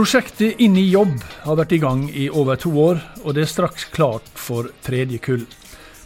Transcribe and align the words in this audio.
Prosjektet 0.00 0.56
Inn 0.64 0.78
i 0.80 0.86
jobb 0.88 1.18
har 1.44 1.58
vært 1.58 1.74
i 1.76 1.78
gang 1.82 2.06
i 2.16 2.30
over 2.32 2.56
to 2.56 2.70
år, 2.80 3.02
og 3.20 3.34
det 3.36 3.42
er 3.42 3.50
straks 3.50 3.82
klart 3.92 4.24
for 4.32 4.70
tredje 4.80 5.18
kull. 5.20 5.42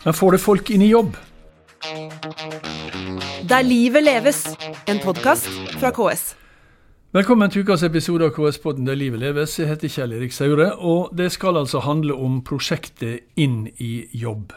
Men 0.02 0.16
får 0.18 0.34
det 0.34 0.40
folk 0.42 0.72
inn 0.74 0.82
i 0.82 0.88
jobb? 0.88 1.12
Der 3.46 3.62
livet 3.62 4.02
leves, 4.02 4.40
en 4.90 4.98
podkast 4.98 5.46
fra 5.76 5.92
KS. 5.94 6.24
Velkommen 7.14 7.54
til 7.54 7.62
ukas 7.62 7.86
episode 7.86 8.26
av 8.26 8.34
KS-podden 8.34 8.90
Der 8.90 8.98
livet 8.98 9.22
leves. 9.22 9.54
Jeg 9.60 9.70
heter 9.70 9.94
Kjell 10.00 10.18
Erik 10.18 10.34
Saure, 10.34 10.72
og 10.74 11.14
det 11.14 11.30
skal 11.36 11.62
altså 11.62 11.86
handle 11.86 12.18
om 12.18 12.42
prosjektet 12.42 13.30
Inn 13.38 13.68
i 13.78 14.08
jobb. 14.10 14.56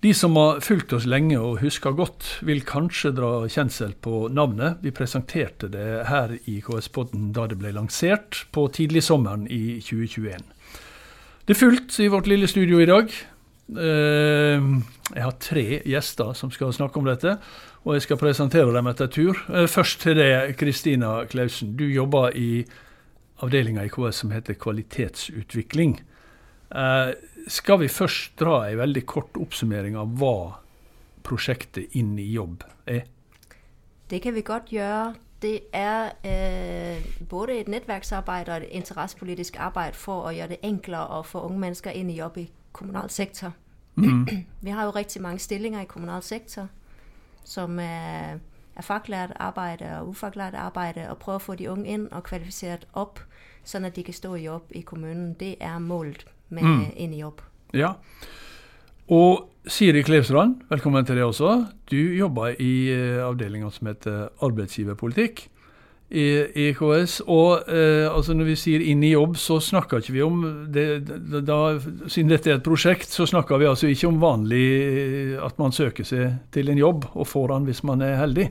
De 0.00 0.12
som 0.14 0.36
har 0.38 0.60
fulgt 0.62 0.92
oss 0.94 1.08
lenge 1.10 1.34
og 1.42 1.58
husker 1.58 1.96
godt, 1.98 2.36
vil 2.46 2.60
kanskje 2.62 3.10
dra 3.16 3.32
kjensel 3.50 3.96
på 3.98 4.28
navnet. 4.30 4.78
Vi 4.84 4.92
presenterte 4.94 5.66
det 5.72 6.04
her 6.06 6.36
i 6.46 6.60
KS-podden 6.62 7.32
da 7.34 7.48
det 7.50 7.58
ble 7.58 7.72
lansert 7.74 8.44
på 8.54 8.68
tidligsommeren 8.76 9.48
i 9.50 9.80
2021. 9.82 10.44
Det 11.48 11.56
er 11.56 11.58
fullt 11.58 11.98
i 11.98 12.06
vårt 12.12 12.30
lille 12.30 12.46
studio 12.46 12.78
i 12.78 12.86
dag. 12.86 13.10
Eh, 13.74 14.68
jeg 15.16 15.24
har 15.24 15.34
tre 15.42 15.66
gjester 15.82 16.30
som 16.38 16.52
skal 16.54 16.70
snakke 16.76 17.02
om 17.02 17.08
dette, 17.08 17.34
og 17.82 17.96
jeg 17.96 18.06
skal 18.06 18.20
presentere 18.22 18.70
dem 18.76 18.86
etter 18.92 19.10
tur. 19.10 19.40
Eh, 19.50 19.66
først 19.66 20.04
til 20.06 20.20
deg, 20.20 20.54
Kristina 20.60 21.24
Klausen. 21.26 21.74
Du 21.74 21.88
jobber 21.90 22.38
i 22.38 22.62
avdelinga 23.42 23.82
i 23.82 23.90
KS 23.90 24.22
som 24.22 24.30
heter 24.30 24.54
kvalitetsutvikling. 24.62 25.98
Skal 27.48 27.80
vi 27.80 27.88
først 27.88 28.36
dra 28.40 28.66
en 28.68 28.78
veldig 28.78 29.06
kort 29.08 29.36
oppsummering 29.40 29.96
av 29.96 30.10
hva 30.20 30.58
prosjektet 31.24 31.96
Inn 31.96 32.18
i 32.20 32.26
jobb 32.32 32.64
er? 32.86 33.06
Det 34.10 34.20
kan 34.22 34.34
vi 34.34 34.42
godt 34.44 34.72
gjøre. 34.72 35.14
Det 35.42 35.60
er 35.72 36.12
eh, 36.26 37.04
både 37.28 37.60
et 37.60 37.68
nettverksarbeid 37.68 38.48
og 38.48 38.56
et 38.56 38.68
interessepolitisk 38.80 39.56
arbeid 39.56 39.96
for 39.96 40.26
å 40.28 40.32
gjøre 40.34 40.56
det 40.56 40.60
enklere 40.66 41.20
å 41.20 41.22
få 41.22 41.44
unge 41.46 41.60
mennesker 41.62 41.96
inn 41.96 42.10
i 42.10 42.18
jobb 42.18 42.40
i 42.42 42.48
kommunal 42.72 43.10
sektor. 43.10 43.52
Mm. 43.96 44.26
Vi 44.64 44.70
har 44.70 44.84
jo 44.84 44.96
riktig 44.96 45.22
mange 45.22 45.38
stillinger 45.38 45.86
i 45.86 45.90
kommunal 45.90 46.22
sektor, 46.22 46.68
som 47.44 47.78
er, 47.78 48.40
er 48.74 48.82
faglært 48.82 49.36
arbeid 49.40 49.84
og 49.88 50.10
ufaglært 50.12 50.58
arbeid, 50.58 50.98
og 51.08 51.18
prøve 51.22 51.40
å 51.40 51.46
få 51.46 51.54
de 51.54 51.70
unge 51.70 51.88
inn 51.88 52.08
og 52.12 52.26
kvalifisert 52.28 52.88
opp, 52.92 53.22
sånn 53.64 53.86
at 53.88 53.96
de 53.96 54.04
kan 54.04 54.16
stå 54.16 54.34
i 54.34 54.48
jobb 54.48 54.74
i 54.74 54.82
kommunen. 54.82 55.36
Det 55.38 55.56
er 55.60 55.78
målet 55.78 56.26
med 56.48 56.64
mm. 56.64 57.12
Jobb. 57.18 57.42
Ja. 57.76 57.94
Og 59.08 59.48
Siri 59.68 60.02
Klevstrand, 60.04 60.62
velkommen 60.70 61.04
til 61.04 61.18
deg 61.18 61.28
også. 61.28 61.54
Du 61.90 61.98
jobber 62.16 62.56
i 62.56 62.88
uh, 62.92 63.26
avdelinga 63.26 63.68
som 63.72 63.90
heter 63.90 64.28
arbeidsgiverpolitikk 64.44 65.42
i, 66.08 66.24
i 66.56 66.66
KS. 66.76 67.18
Og 67.28 67.68
uh, 67.68 68.06
altså 68.08 68.36
når 68.36 68.48
vi 68.48 68.56
sier 68.56 68.84
'inn 68.84 69.04
i 69.04 69.12
jobb', 69.12 69.36
så 69.36 69.58
snakker 69.60 70.00
ikke 70.00 70.16
vi 70.16 70.22
om 70.24 70.38
det, 70.72 70.86
da, 71.44 71.78
Siden 72.08 72.32
dette 72.32 72.50
er 72.50 72.56
et 72.56 72.64
prosjekt, 72.64 73.12
så 73.12 73.26
snakker 73.28 73.60
vi 73.60 73.68
altså 73.68 73.90
ikke 73.92 74.08
om 74.08 74.20
vanlig 74.20 74.64
eh, 74.88 75.44
at 75.44 75.58
man 75.58 75.72
søker 75.72 76.04
seg 76.04 76.38
til 76.52 76.72
en 76.72 76.80
jobb 76.80 77.04
og 77.12 77.28
får 77.28 77.52
den 77.52 77.68
hvis 77.68 77.84
man 77.84 78.02
er 78.02 78.16
heldig. 78.22 78.48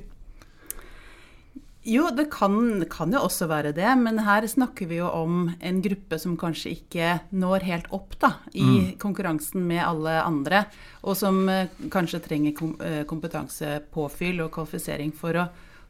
Jo, 1.88 2.10
det 2.12 2.26
kan, 2.34 2.84
kan, 2.92 3.14
jo 3.16 3.22
også 3.24 3.48
være 3.48 3.72
det, 3.76 3.88
men 4.02 4.20
her 4.26 4.44
snakker 4.50 4.90
vi 4.90 4.98
jo 5.00 5.08
om 5.08 5.48
en 5.64 5.78
gruppe 5.84 6.18
som 6.20 6.34
kanskje 6.40 6.74
ikke 6.76 7.14
når 7.32 7.64
helt 7.64 7.88
opp 7.96 8.18
da, 8.20 8.34
i 8.52 8.66
mm. 8.66 8.90
konkurransen 9.00 9.64
med 9.70 9.86
alle 9.86 10.18
andre, 10.20 10.66
og 11.08 11.16
som 11.16 11.46
eh, 11.52 11.72
kanskje 11.94 12.20
trenger 12.26 12.58
kom, 12.58 12.76
eh, 12.84 13.06
kompetansepåfyll 13.08 14.44
og 14.44 14.52
kvalifisering 14.58 15.14
for 15.16 15.40
å, 15.40 15.46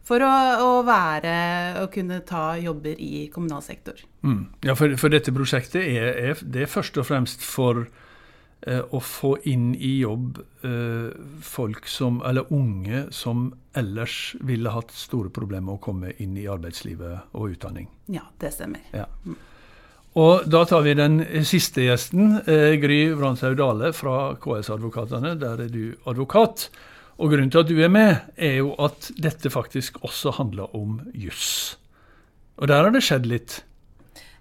for 0.05 0.21
å, 0.21 0.31
å 0.67 0.69
være 0.85 1.33
og 1.81 1.89
kunne 1.97 2.21
ta 2.29 2.51
jobber 2.61 3.01
i 3.01 3.25
kommunal 3.33 3.65
sektor. 3.65 3.97
Mm. 4.21 4.43
Ja, 4.69 4.77
for, 4.77 4.93
for, 5.01 5.09
dette 5.13 5.33
prosjektet 5.33 5.81
er, 5.81 6.11
er, 6.13 6.45
det 6.45 6.67
er 6.67 6.75
først 6.77 7.01
og 7.01 7.09
fremst 7.09 7.41
for 7.41 7.87
å 8.65 8.99
få 9.03 9.35
inn 9.47 9.75
i 9.75 9.99
jobb 9.99 10.39
eh, 10.65 11.11
folk 11.45 11.87
som, 11.87 12.21
eller 12.25 12.49
unge 12.53 13.05
som 13.13 13.51
ellers 13.77 14.35
ville 14.39 14.73
hatt 14.73 14.91
store 14.97 15.29
problemer 15.29 15.67
med 15.67 15.77
å 15.77 15.83
komme 15.83 16.15
inn 16.17 16.37
i 16.39 16.47
arbeidslivet 16.49 17.37
og 17.37 17.53
utdanning. 17.53 17.85
Ja, 18.11 18.25
det 18.41 18.55
stemmer. 18.57 18.81
Ja. 18.95 19.05
Mm. 19.25 19.37
Og 20.17 20.47
da 20.49 20.63
tar 20.65 20.81
vi 20.81 20.95
den 20.97 21.19
siste 21.45 21.85
gjesten, 21.85 22.39
eh, 22.49 22.73
Gry 22.81 23.11
Vranshaug 23.13 23.57
Dale 23.59 23.91
fra 23.93 24.33
KS 24.41 24.71
Advokatene. 24.73 25.35
Der 25.37 25.61
er 25.61 25.69
du 25.69 25.93
advokat. 26.09 26.69
Og 27.17 27.31
grunnen 27.31 27.51
til 27.53 27.61
at 27.61 27.69
du 27.69 27.77
er 27.77 27.91
med, 27.93 28.25
er 28.37 28.59
jo 28.63 28.73
at 28.81 29.11
dette 29.17 29.49
faktisk 29.53 30.01
også 30.05 30.33
handler 30.39 30.73
om 30.75 30.99
juss. 31.13 31.77
Og 32.57 32.69
der 32.69 32.83
har 32.83 32.93
det 32.93 33.03
skjedd 33.05 33.29
litt. 33.29 33.61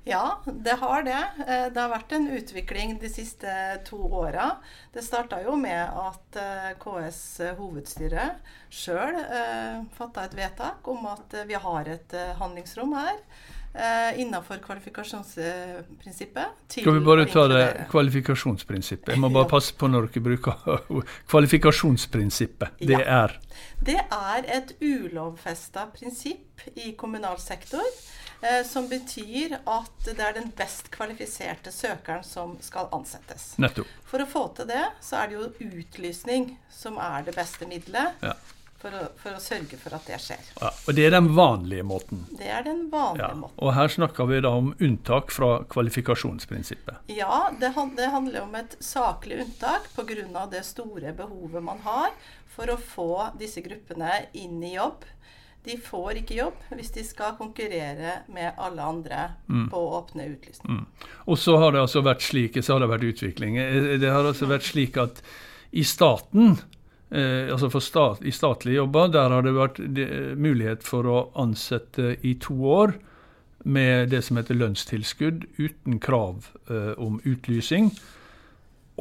Ja, 0.07 0.43
det 0.47 0.71
har 0.71 1.03
det. 1.03 1.23
Eh, 1.49 1.67
det 1.75 1.81
har 1.81 1.91
vært 1.91 2.13
en 2.15 2.29
utvikling 2.31 2.93
de 3.03 3.09
siste 3.11 3.51
to 3.89 3.99
åra. 4.21 4.53
Det 4.95 5.03
starta 5.03 5.41
jo 5.43 5.57
med 5.59 5.83
at 5.83 6.39
eh, 6.39 6.69
KS 6.79 7.19
hovedstyre 7.59 8.29
sjøl 8.71 9.19
eh, 9.19 9.83
fatta 9.99 10.29
et 10.29 10.37
vedtak 10.39 10.87
om 10.87 11.09
at 11.11 11.35
vi 11.51 11.59
har 11.59 11.91
et 11.91 12.19
handlingsrom 12.39 12.95
her. 12.95 13.19
Innenfor 14.17 14.57
kvalifikasjonsprinsippet. 14.65 16.63
Skal 16.73 16.95
vi 16.97 17.03
bare 17.05 17.27
ta 17.29 17.43
det 17.51 17.65
kvalifikasjonsprinsippet? 17.91 19.11
Jeg 19.13 19.21
må 19.21 19.29
bare 19.35 19.51
passe 19.51 19.75
på 19.77 19.91
når 19.91 20.07
dere 20.15 20.23
bruker 20.25 20.55
kvalifikasjonsprinsippet. 21.33 22.79
Det 22.81 23.03
er 23.03 23.37
Det 23.85 23.99
er 24.01 24.49
et 24.49 24.73
ulovfesta 24.81 25.91
prinsipp 25.93 26.65
i 26.73 26.95
kommunal 26.97 27.37
sektor 27.43 27.85
som 28.69 28.89
betyr 28.91 29.59
at 29.63 30.09
det 30.09 30.23
er 30.23 30.37
den 30.37 30.51
best 30.57 30.91
kvalifiserte 30.95 31.73
søkeren 31.75 32.25
som 32.27 32.57
skal 32.65 32.91
ansettes. 32.97 33.55
Nettopp. 33.63 33.91
For 34.07 34.23
å 34.23 34.29
få 34.31 34.45
til 34.59 34.69
det, 34.71 34.85
så 35.05 35.23
er 35.23 35.31
det 35.31 35.39
jo 35.39 35.71
utlysning 35.81 36.53
som 36.73 37.01
er 37.03 37.27
det 37.27 37.37
beste 37.37 37.69
middelet. 37.69 38.21
Ja. 38.25 38.37
For 38.77 38.93
å, 38.93 39.07
for 39.19 39.35
å, 39.35 39.41
sørge 39.41 39.79
for 39.81 39.97
at 39.97 40.05
det 40.07 40.19
skjer. 40.21 40.49
Ja, 40.61 40.69
og 40.69 40.97
det 40.99 41.07
er 41.09 41.15
den 41.15 41.31
vanlige 41.35 41.87
måten? 41.89 42.27
Det 42.37 42.51
er 42.53 42.67
den 42.67 42.85
vanlige 42.93 43.25
ja, 43.25 43.39
måten. 43.41 43.57
Og 43.65 43.73
her 43.75 43.89
snakker 43.91 44.29
vi 44.29 44.43
da 44.45 44.53
om 44.59 44.69
unntak 44.77 45.33
fra 45.35 45.51
kvalifikasjonsprinsippet? 45.73 47.09
Ja, 47.17 47.47
det, 47.57 47.73
det 47.97 48.11
handler 48.13 48.43
om 48.45 48.55
et 48.61 48.77
saklig 48.85 49.41
unntak 49.47 49.89
pga. 49.97 50.45
det 50.53 50.63
store 50.69 51.17
behovet 51.17 51.65
man 51.65 51.81
har 51.89 52.13
for 52.53 52.73
å 52.73 52.77
få 52.77 53.11
disse 53.41 53.65
gruppene 53.65 54.27
inn 54.37 54.61
i 54.65 54.77
jobb 54.77 55.09
de 55.67 55.77
får 55.83 56.23
ikke 56.23 56.39
jobb 56.39 56.63
hvis 56.79 56.93
de 56.95 57.05
skal 57.07 57.35
konkurrere 57.39 58.21
med 58.33 58.55
alle 58.63 58.85
andre 58.87 59.25
mm. 59.49 59.67
på 59.73 59.81
å 59.81 59.99
åpne 60.01 60.29
utlysning. 60.33 60.79
Mm. 60.79 61.11
Og 61.27 61.41
så 61.43 61.57
har 61.61 61.75
det 61.75 61.83
altså 61.83 62.05
vært 62.07 62.25
slik, 62.27 62.59
så 62.63 62.77
har 62.77 62.85
det 62.85 62.93
vært 62.93 63.11
utvikling. 63.11 63.59
Eh, 63.61 63.93
det 64.01 64.13
har 64.13 64.27
altså 64.27 64.49
vært 64.51 64.69
slik 64.69 64.99
at 65.03 65.21
i 65.77 65.85
staten, 65.87 66.57
eh, 67.11 67.51
altså 67.53 67.83
stat, 67.83 68.23
i 68.23 68.35
statlige 68.35 68.81
jobber, 68.81 69.11
der 69.15 69.35
har 69.35 69.47
det 69.47 69.57
vært 69.57 69.83
det, 69.97 70.09
mulighet 70.39 70.87
for 70.87 71.11
å 71.11 71.19
ansette 71.39 72.15
i 72.23 72.37
to 72.43 72.57
år 72.71 72.97
med 73.67 74.13
det 74.15 74.23
som 74.23 74.39
heter 74.39 74.59
lønnstilskudd, 74.59 75.49
uten 75.59 75.99
krav 76.03 76.53
eh, 76.71 76.95
om 77.03 77.19
utlysing. 77.27 77.91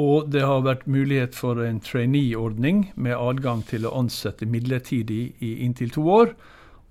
Og 0.01 0.27
det 0.31 0.43
har 0.43 0.65
vært 0.65 0.87
mulighet 0.91 1.35
for 1.37 1.61
en 1.63 1.79
trainee-ordning 1.79 2.89
med 2.99 3.15
adgang 3.15 3.63
til 3.67 3.87
å 3.87 3.93
ansette 3.95 4.47
midlertidig 4.49 5.35
i 5.39 5.51
inntil 5.63 5.93
to 5.95 6.03
år. 6.11 6.33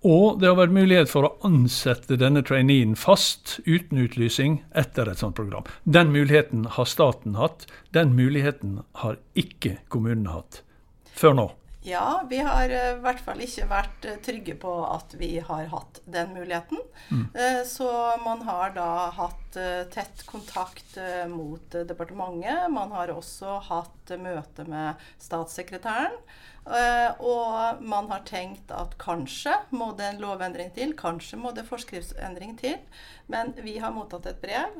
Og 0.04 0.40
det 0.40 0.50
har 0.50 0.58
vært 0.58 0.76
mulighet 0.76 1.08
for 1.08 1.24
å 1.24 1.32
ansette 1.48 2.18
denne 2.20 2.42
traineen 2.44 2.92
fast 2.96 3.58
uten 3.64 4.02
utlysing 4.04 4.58
etter 4.76 5.08
et 5.08 5.20
sånt 5.20 5.36
program. 5.36 5.64
Den 5.84 6.12
muligheten 6.12 6.66
har 6.76 6.88
staten 6.88 7.36
hatt. 7.40 7.64
Den 7.96 8.12
muligheten 8.16 8.82
har 9.00 9.20
ikke 9.32 9.78
kommunene 9.92 10.36
hatt 10.36 10.60
før 11.16 11.38
nå. 11.40 11.46
Ja, 11.86 12.22
vi 12.30 12.38
har 12.38 12.70
eh, 12.70 12.94
i 12.96 13.00
hvert 13.04 13.20
fall 13.20 13.42
ikke 13.44 13.66
vært 13.68 14.06
eh, 14.08 14.20
trygge 14.24 14.54
på 14.56 14.70
at 14.88 15.12
vi 15.20 15.34
har 15.44 15.66
hatt 15.68 15.98
den 16.08 16.30
muligheten. 16.32 16.80
Mm. 17.10 17.26
Eh, 17.36 17.60
så 17.68 17.88
man 18.24 18.40
har 18.48 18.72
da 18.72 19.10
hatt 19.12 19.40
tett 19.94 20.24
kontakt 20.26 20.96
mot 21.30 21.76
departementet. 21.86 22.64
Man 22.74 22.90
har 22.90 23.12
også 23.12 23.60
hatt 23.68 24.10
møte 24.18 24.64
med 24.66 25.04
statssekretæren. 25.22 26.16
Og 27.22 27.84
man 27.86 28.08
har 28.10 28.24
tenkt 28.26 28.72
at 28.74 28.96
kanskje 28.98 29.52
må 29.70 29.92
det 29.94 30.08
en 30.08 30.18
lovendring 30.24 30.72
til, 30.74 30.96
kanskje 30.98 31.38
må 31.38 31.52
det 31.54 31.68
forskriftsendring 31.68 32.56
til. 32.58 32.80
Men 33.30 33.54
vi 33.62 33.76
har 33.78 33.94
mottatt 33.94 34.26
et 34.32 34.42
brev 34.42 34.74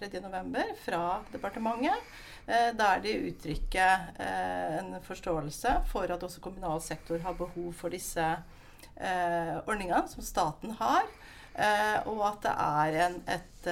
3.11. 0.00 0.74
fra 0.82 1.04
departementet 1.30 2.10
der 2.48 3.02
de 3.04 3.14
uttrykker 3.28 4.06
eh, 4.18 4.78
en 4.78 4.94
forståelse 5.04 5.74
for 5.90 6.08
at 6.08 6.22
også 6.22 6.40
kommunal 6.40 6.80
sektor 6.80 7.20
har 7.24 7.36
behov 7.36 7.72
for 7.76 7.92
disse 7.92 8.24
eh, 8.24 9.56
ordningene 9.66 10.04
som 10.08 10.24
staten 10.24 10.76
har, 10.80 11.04
og 12.06 12.20
at 12.22 12.44
det 12.44 12.50
er 12.54 12.96
en, 13.08 13.16
et 13.34 13.68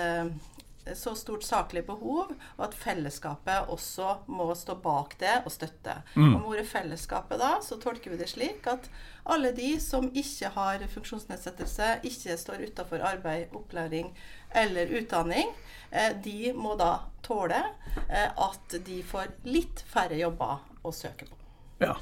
så 0.94 1.15
stort 1.15 1.43
saklig 1.43 1.83
behov, 1.87 2.33
og 2.56 2.62
at 2.67 2.75
fellesskapet 2.79 3.71
også 3.73 4.12
må 4.31 4.49
stå 4.55 4.77
bak 4.83 5.17
det 5.21 5.35
og 5.44 5.53
støtte. 5.53 5.99
Og 6.15 6.25
med 6.29 6.49
ordet 6.53 6.67
fellesskapet 6.71 7.41
da, 7.43 7.56
så 7.65 7.79
tolker 7.83 8.12
vi 8.12 8.21
det 8.21 8.29
slik 8.31 8.67
at 8.71 8.88
alle 9.27 9.50
de 9.56 9.73
som 9.83 10.06
ikke 10.15 10.53
har 10.55 10.85
funksjonsnedsettelse, 10.93 11.88
ikke 12.06 12.37
står 12.38 12.67
utafor 12.69 13.03
arbeid, 13.03 13.55
opplæring 13.56 14.12
eller 14.55 14.93
utdanning, 15.00 15.50
eh, 15.91 16.12
de 16.23 16.53
må 16.55 16.77
da 16.79 16.93
tåle 17.27 17.59
eh, 18.06 18.31
at 18.31 18.79
de 18.87 19.00
får 19.03 19.33
litt 19.50 19.83
færre 19.91 20.19
jobber 20.21 20.62
å 20.87 20.94
søke 20.94 21.27
på. 21.27 21.41
Ja. 21.83 21.97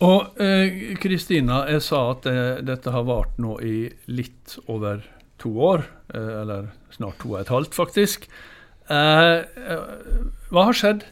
Og 0.00 0.32
Kristina, 0.96 1.66
jeg 1.68 1.82
sa 1.84 1.98
at 2.14 2.24
det, 2.24 2.64
dette 2.64 2.92
har 2.94 3.04
vart 3.04 3.36
nå 3.36 3.58
i 3.60 3.90
litt 4.08 4.54
over 4.64 5.02
to 5.40 5.52
år. 5.60 5.84
Eh, 6.14 6.40
eller 6.42 6.70
snart 6.90 7.18
to 7.22 7.32
og 7.34 7.40
et 7.40 7.48
halvt, 7.52 7.74
faktisk. 7.74 8.28
Eh, 8.90 9.38
eh, 9.38 9.78
hva 10.50 10.68
har 10.68 10.76
skjedd? 10.76 11.06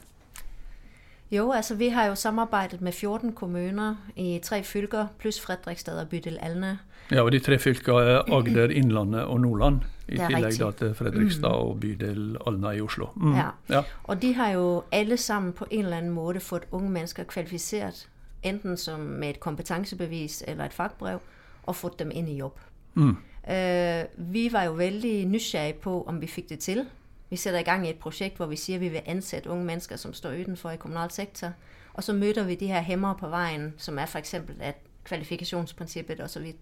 Jo, 1.31 1.53
altså 1.53 1.75
vi 1.75 1.89
har 1.89 2.07
jo 2.07 2.15
samarbeidet 2.15 2.81
med 2.81 2.93
14 2.93 3.33
kommuner 3.33 3.95
i 4.17 4.39
tre 4.43 4.63
fylker, 4.65 5.07
pluss 5.19 5.41
Fredrikstad 5.41 6.01
og 6.01 6.09
bydel 6.09 6.39
Alna. 6.41 6.79
Ja, 7.11 7.23
og 7.23 7.33
de 7.33 7.39
tre 7.41 7.59
fylkene 7.59 8.01
er 8.01 8.33
Agder, 8.33 8.71
Innlandet 8.71 9.25
og 9.25 9.41
Nordland. 9.41 9.81
I 10.09 10.17
tillegg 10.17 10.57
da 10.61 10.71
til 10.73 10.95
Fredrikstad 10.95 11.53
og 11.53 11.81
bydel 11.81 12.37
Alna 12.47 12.73
i 12.73 12.81
Oslo. 12.81 13.11
Mm. 13.17 13.35
Ja. 13.37 13.49
Ja. 13.69 13.83
Og 14.05 14.23
de 14.23 14.35
har 14.35 14.51
jo 14.53 14.83
alle 14.93 15.17
sammen 15.17 15.53
på 15.53 15.67
en 15.71 15.85
eller 15.85 15.97
anden 15.97 16.13
måte 16.13 16.41
fått 16.41 16.65
unge 16.73 16.91
mennesker 16.91 17.25
kvalifisert, 17.25 18.09
enten 18.43 18.77
som 18.77 19.01
med 19.01 19.29
et 19.29 19.41
kompetansebevis 19.41 20.45
eller 20.47 20.65
et 20.65 20.73
fagbrev, 20.73 21.19
og 21.67 21.77
fått 21.77 21.99
dem 21.99 22.11
inn 22.11 22.29
i 22.29 22.39
job. 22.39 22.57
Mm. 22.95 23.17
Øh, 23.51 24.05
vi 24.17 24.49
var 24.53 24.63
jo 24.63 24.73
veldig 24.73 25.27
nysgjerrige 25.27 25.79
på, 25.83 26.03
om 26.07 26.21
vi 26.21 26.27
fikk 26.27 26.49
det 26.49 26.59
til. 26.59 26.87
Vi 27.31 27.37
sætter 27.37 27.61
i 27.61 27.63
gang 27.63 27.87
i 27.87 27.91
et 27.91 27.99
projekt, 27.99 28.37
hvor 28.37 28.47
vi 28.47 28.57
sier 28.57 28.79
vi 28.79 28.89
vil 28.89 29.03
ansette 29.07 29.51
unge 29.51 29.65
mennesker, 29.65 29.97
som 29.97 30.13
står 30.13 30.31
utenfor 30.41 30.71
i 30.71 30.77
kommunal 30.77 31.11
sektor. 31.11 31.53
Og 31.95 32.05
så 32.05 32.13
møter 32.13 32.45
vi 32.45 32.55
de 32.55 32.67
her 32.67 32.81
hæmmer 32.81 33.15
på 33.15 33.29
veien, 33.29 33.75
som 33.77 33.99
er 33.99 34.07
for 34.07 34.19
eksempel 34.19 34.57
at 34.61 34.77
kvalifikationsprincippet 35.05 36.21
osv. 36.21 36.53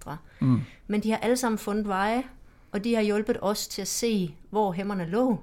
Mm. 0.40 0.60
Men 0.86 1.00
de 1.02 1.10
har 1.10 1.18
alle 1.18 1.36
sammen 1.36 1.58
fundet 1.58 1.88
veje, 1.88 2.22
og 2.72 2.84
de 2.84 2.94
har 2.94 3.02
hjulpet 3.02 3.36
oss 3.40 3.68
til 3.68 3.82
å 3.82 3.86
se, 3.86 4.34
hvor 4.50 4.72
hæmmerne 4.72 5.06
lå, 5.06 5.40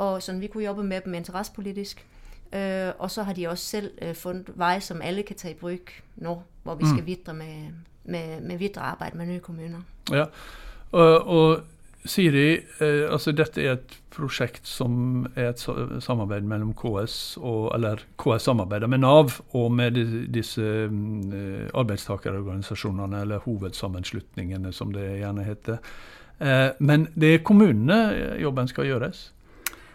og 0.00 0.22
sånn, 0.22 0.40
vi 0.40 0.48
kunne 0.48 0.64
jobbe 0.64 0.84
med 0.84 1.04
dem 1.04 1.14
interessepolitisk. 1.14 2.04
Uh, 2.50 2.90
og 2.98 3.10
så 3.10 3.22
har 3.22 3.36
de 3.36 3.46
også 3.46 3.66
selv 3.66 3.90
uh, 4.02 4.14
fundet 4.14 4.56
veje, 4.58 4.80
som 4.80 5.02
alle 5.02 5.22
kan 5.22 5.36
ta 5.36 5.50
i 5.52 5.54
bruk 5.54 5.92
nå, 6.16 6.40
hvor 6.62 6.74
vi 6.74 6.88
skal 6.88 7.06
videre 7.06 7.34
med, 7.34 7.72
med, 8.04 8.42
med 8.42 8.58
videre 8.58 8.94
arbeid 8.94 9.18
med 9.18 9.28
nye 9.28 9.44
kommuner. 9.44 9.84
Ja. 10.10 10.26
Og, 10.90 11.26
og 11.26 11.60
Siri, 12.04 12.54
eh, 12.80 13.12
altså 13.12 13.32
dette 13.36 13.60
er 13.60 13.74
et 13.76 13.96
prosjekt 14.10 14.64
som 14.66 15.26
er 15.34 15.50
et 15.50 15.60
samarbeid 15.60 16.46
mellom 16.48 16.72
KS 16.74 17.36
og 17.36 17.74
Eller 17.76 18.00
KS 18.18 18.48
samarbeider 18.48 18.88
med 18.88 19.02
Nav 19.04 19.36
og 19.52 19.68
med 19.72 19.98
de, 19.98 20.04
disse 20.32 20.62
mm, 20.62 21.32
eh, 21.32 21.66
arbeidstakerorganisasjonene, 21.74 23.20
eller 23.20 23.44
hovedsammenslutningene 23.44 24.72
som 24.72 24.94
det 24.96 25.20
gjerne 25.20 25.44
heter. 25.44 25.92
Eh, 26.40 26.70
men 26.80 27.06
det 27.14 27.34
er 27.34 27.44
kommunene 27.44 28.00
jobben 28.40 28.68
skal 28.68 28.88
gjøres. 28.88 29.28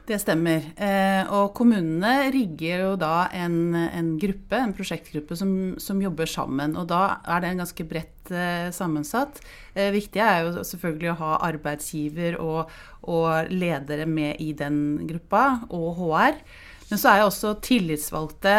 Det 0.06 0.19
stemmer. 0.22 0.68
Eh, 0.78 1.31
og 1.34 1.56
kommunene 1.57 2.28
rigger 2.34 2.84
jo 2.84 2.92
da 3.02 3.25
en, 3.34 3.74
en 3.74 4.12
gruppe, 4.22 4.60
en 4.60 4.74
prosjektgruppe, 4.78 5.38
som, 5.40 5.50
som 5.81 6.02
jobber 6.04 6.30
sammen. 6.30 6.75
Og 6.78 6.86
da 6.92 7.24
er 7.25 7.42
den 7.42 7.63
ganske 7.63 7.88
bredt 7.90 8.30
eh, 8.30 8.69
sammensatt. 8.75 9.42
Eh, 9.74 9.90
viktig 9.96 10.22
er 10.22 10.46
jo 10.46 10.62
selvfølgelig 10.62 11.10
å 11.16 11.18
ha 11.24 11.31
arbeidsgiver 11.50 12.38
og, 12.38 12.69
og 13.10 13.50
ledere 13.50 14.06
med 14.06 14.38
i 14.46 14.52
den 14.54 14.78
gruppa, 15.10 15.66
og 15.74 15.98
HR. 15.98 16.38
Men 16.86 17.01
så 17.01 17.10
er 17.10 17.24
jo 17.24 17.30
også 17.31 17.56
tillitsvalgte 17.66 18.51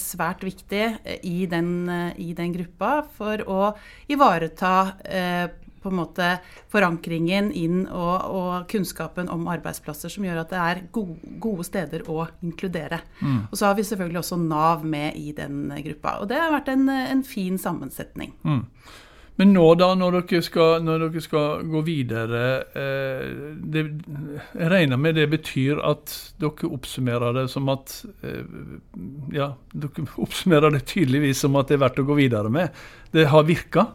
svært 0.00 0.40
viktig 0.40 0.86
i 1.28 1.42
den, 1.44 1.84
i 2.16 2.30
den 2.32 2.54
gruppa 2.54 3.02
for 3.12 3.44
å 3.44 3.74
ivareta 4.08 4.76
eh, 5.04 5.50
på 5.82 5.92
en 5.92 5.98
måte 5.98 6.28
forankringen 6.72 7.50
inn 7.58 7.84
og, 7.86 8.26
og 8.32 8.66
kunnskapen 8.72 9.30
om 9.32 9.48
arbeidsplasser 9.52 10.12
som 10.12 10.26
gjør 10.26 10.42
at 10.44 10.54
det 10.54 10.62
er 10.62 10.82
gode, 10.94 11.18
gode 11.42 11.66
steder 11.68 12.06
å 12.10 12.26
inkludere. 12.42 13.02
Og 13.50 13.58
så 13.58 13.68
har 13.68 13.78
vi 13.78 13.86
selvfølgelig 13.86 14.22
også 14.22 14.40
Nav 14.42 14.84
med 14.86 15.16
i 15.18 15.32
den 15.36 15.70
gruppa. 15.84 16.18
Og 16.22 16.30
det 16.30 16.40
har 16.40 16.52
vært 16.54 16.72
en, 16.72 16.88
en 16.88 17.24
fin 17.26 17.58
sammensetning. 17.60 18.34
Men 19.40 19.54
nå 19.56 19.64
da, 19.80 19.88
når 19.96 20.18
dere 20.20 20.42
skal, 20.44 20.82
når 20.84 21.06
dere 21.06 21.22
skal 21.24 21.62
gå 21.72 21.80
videre 21.86 22.42
eh, 22.76 23.22
det, 23.56 23.84
Jeg 24.52 24.68
regner 24.70 25.00
med 25.00 25.16
det 25.16 25.24
betyr 25.32 25.80
at 25.88 26.12
dere 26.42 26.68
oppsummerer 26.68 27.38
det 27.38 27.46
som 27.52 27.70
at 27.72 27.94
eh, 28.26 28.44
Ja, 29.32 29.54
dere 29.72 30.06
oppsummerer 30.26 30.76
det 30.76 30.84
tydeligvis 30.92 31.40
som 31.46 31.56
at 31.60 31.72
det 31.72 31.78
er 31.78 31.84
verdt 31.86 32.02
å 32.04 32.06
gå 32.10 32.18
videre 32.20 32.52
med. 32.52 32.76
Det 33.12 33.26
har 33.32 33.48
virka? 33.48 33.88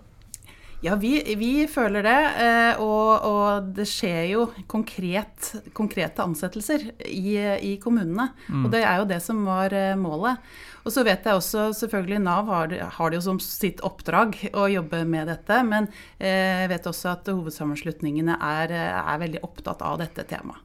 Ja, 0.86 0.94
vi, 1.02 1.18
vi 1.40 1.66
føler 1.66 2.04
det. 2.06 2.18
eh, 2.44 2.80
Og, 2.84 3.26
og 3.26 3.70
det 3.74 3.88
skjer 3.90 4.28
jo 4.30 4.44
konkret, 4.70 5.52
konkrete 5.74 6.22
ansettelser 6.22 6.84
i, 7.10 7.34
i 7.66 7.72
kommunene. 7.82 8.30
Og 8.66 8.70
det 8.72 8.84
er 8.86 9.00
jo 9.02 9.08
det 9.10 9.18
som 9.26 9.42
var 9.48 9.74
eh, 9.74 9.96
målet. 9.98 10.38
Og 10.86 10.94
så 10.94 11.02
vet 11.04 11.26
jeg 11.26 11.36
også, 11.36 11.72
selvfølgelig 11.76 12.20
Nav 12.24 12.48
har, 12.48 12.72
har 12.96 13.10
det 13.10 13.18
jo 13.18 13.26
som 13.26 13.40
sitt 13.44 13.82
oppdrag 13.84 14.38
å 14.54 14.68
jobbe 14.72 15.02
med 15.10 15.28
dette. 15.28 15.58
Men 15.68 15.90
eh, 16.20 16.62
jeg 16.64 16.70
vet 16.76 16.88
også 16.94 17.10
at 17.16 17.28
hovedsammenslutningene 17.34 18.38
er, 18.40 18.72
er 19.02 19.24
veldig 19.26 19.42
opptatt 19.44 19.82
av 19.82 19.98
dette 20.00 20.24
temaet. 20.30 20.62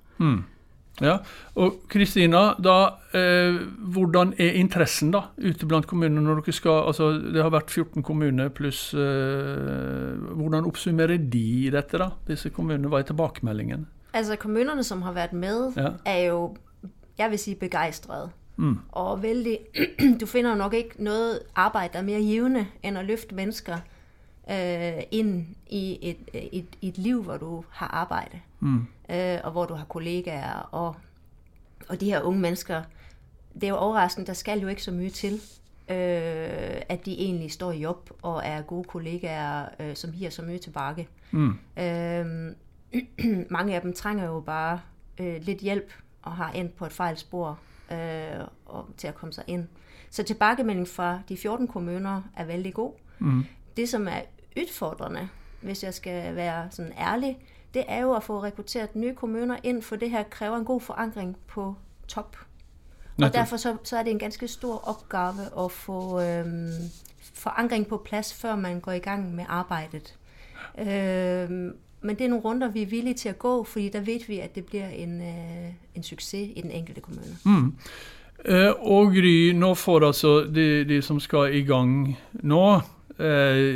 Ja, 1.01 1.17
og 1.57 1.79
Kristina, 1.89 2.53
da, 2.63 2.99
eh, 3.17 3.57
hvordan 3.95 4.35
er 4.39 4.59
interessen 4.61 5.11
da, 5.15 5.23
ute 5.41 5.67
blant 5.67 5.87
kommunene 5.89 6.21
når 6.21 6.43
dere 6.43 6.53
skal 6.53 6.83
altså 6.91 7.07
Det 7.33 7.41
har 7.43 7.51
vært 7.51 7.71
14 7.73 8.03
kommuner 8.05 8.51
pluss 8.53 8.93
eh, 8.95 10.19
Hvordan 10.37 10.69
oppsummerer 10.69 11.17
de 11.33 11.71
dette, 11.73 11.99
da? 11.99 12.11
Disse 12.29 12.51
kommunene, 12.53 12.89
hva 12.93 13.01
er 13.01 13.09
tilbakemeldingen? 13.09 13.87
Altså 14.13 14.37
Kommunene 14.37 14.85
som 14.85 15.03
har 15.03 15.15
vært 15.17 15.33
med, 15.33 15.73
Ja. 15.77 15.95
er 16.05 16.27
jo, 16.29 16.57
jeg 17.19 17.31
vil 17.31 17.39
si 17.39 17.55
begeistret. 17.55 18.31
Mm. 18.57 18.79
Og 18.93 19.23
veldig 19.23 19.59
du 20.21 20.27
finner 20.27 20.51
jo 20.53 20.57
nok 20.61 20.75
ikke 20.77 21.01
noe 21.03 21.39
arbeid 21.57 21.93
der 21.93 21.99
er 21.99 22.05
mer 22.05 22.21
givende, 22.21 22.67
enn 22.85 23.01
å 23.01 23.03
løfte 23.07 23.35
mennesker 23.35 23.81
øh, 24.51 25.03
ind 25.11 25.47
i 25.67 25.99
et, 26.03 26.19
et, 26.53 26.67
et 26.83 26.99
liv, 26.99 27.23
hvor 27.23 27.37
du 27.37 27.65
har 27.71 27.87
arbejde, 27.87 28.41
mm. 28.61 28.87
øh, 29.11 29.39
og 29.45 29.53
hvor 29.53 29.67
du 29.67 29.75
har 29.75 29.85
kollegaer, 29.85 30.69
og, 30.73 30.97
og 31.89 32.01
de 32.01 32.07
her 32.07 32.23
unge 32.23 32.41
mennesker, 32.41 32.83
det 33.55 33.65
er 33.65 33.69
jo 33.69 33.77
overraskende, 33.77 34.27
der 34.27 34.33
skal 34.33 34.61
jo 34.61 34.69
ikke 34.69 34.83
så 34.83 34.91
mye 34.91 35.11
til, 35.11 35.33
øh, 35.89 36.83
at 36.89 37.07
de 37.07 37.19
egentlig 37.19 37.53
står 37.53 37.73
i 37.73 37.83
job 37.83 38.11
og 38.23 38.43
er 38.45 38.63
gode 38.63 38.85
kollegaer, 38.85 39.67
øh, 39.81 39.97
som 39.97 40.13
giver 40.13 40.31
så 40.31 40.43
mye 40.43 40.59
tilbage. 40.59 41.09
Mm. 41.31 41.59
Øh, 41.79 42.55
mange 43.57 43.75
af 43.75 43.81
dem 43.81 43.93
trænger 43.93 44.27
jo 44.27 44.41
bare 44.41 44.81
øh, 45.21 45.37
lidt 45.43 45.59
hjælp 45.59 45.93
og 46.23 46.33
har 46.33 46.51
endt 46.51 46.77
på 46.77 46.87
et 46.87 46.93
fejl 46.93 47.17
spor 47.17 47.59
øh, 47.93 48.47
og, 48.67 48.89
til 48.97 49.09
at 49.09 49.15
komme 49.15 49.33
sig 49.33 49.45
ind. 49.47 49.69
Så 50.11 50.23
tilbagemelding 50.23 50.89
fra 50.89 51.21
de 51.29 51.37
14 51.37 51.69
kommuner 51.69 52.23
er 52.37 52.45
vældig 52.45 52.75
god. 52.75 52.93
Mm. 53.19 53.45
Det, 53.77 53.89
som 53.89 54.09
er 54.09 54.21
utfordrende, 54.63 55.29
hvis 55.61 55.85
jeg 55.85 55.95
skal 55.95 56.37
være 56.37 56.69
sånn 56.71 56.93
ærlig, 56.99 57.37
det 57.75 57.85
er 57.89 58.01
jo 58.01 58.13
å 58.13 58.21
få 58.21 58.41
rekrutteret 58.43 58.97
nye 58.97 59.15
kommuner 59.15 59.63
inn, 59.63 59.83
for 59.83 59.97
det 59.97 60.11
her 60.11 60.23
kræver 60.31 60.57
en 60.57 60.65
god 60.65 60.81
forankring 60.81 61.37
på 61.49 61.75
topp. 62.09 62.37
Og 63.23 63.33
derfor 63.33 63.57
så, 63.57 63.77
så 63.85 63.97
er 63.97 64.03
det 64.03 64.11
en 64.11 64.19
ganske 64.19 64.49
stor 64.49 64.89
oppgave 64.89 65.49
å 65.55 65.69
få 65.69 66.21
øhm, 66.21 66.91
forankring 67.35 67.87
på 67.87 67.97
plass 67.97 68.35
før 68.35 68.57
man 68.57 68.81
går 68.81 68.93
i 68.93 68.99
gang 68.99 69.35
med 69.35 69.45
arbeidet. 69.49 70.15
Øhm, 70.79 71.75
men 72.03 72.17
det 72.19 72.25
er 72.25 72.29
noen 72.29 72.45
runder, 72.45 72.69
vi 72.69 72.83
er 72.83 72.87
villige 72.87 73.15
til 73.15 73.35
å 73.35 73.39
gå, 73.39 73.65
fordi 73.65 73.89
da 73.89 74.01
vet 74.01 74.29
vi, 74.29 74.41
at 74.41 74.55
det 74.55 74.65
blir 74.67 74.85
en, 74.85 75.21
øh, 75.21 75.69
en 75.95 76.03
suksess 76.03 76.51
i 76.55 76.61
den 76.63 76.71
enkelte 76.71 77.01
kommune. 77.01 77.37
Eh, 78.45 78.73
og 78.81 79.13
Gry, 79.15 79.53
nå 79.55 79.75
får 79.75 80.07
altså 80.07 80.41
de, 80.55 80.85
de 80.85 81.03
som 81.03 81.21
skal 81.21 81.55
i 81.55 81.63
gang 81.63 82.19
nå, 82.33 82.81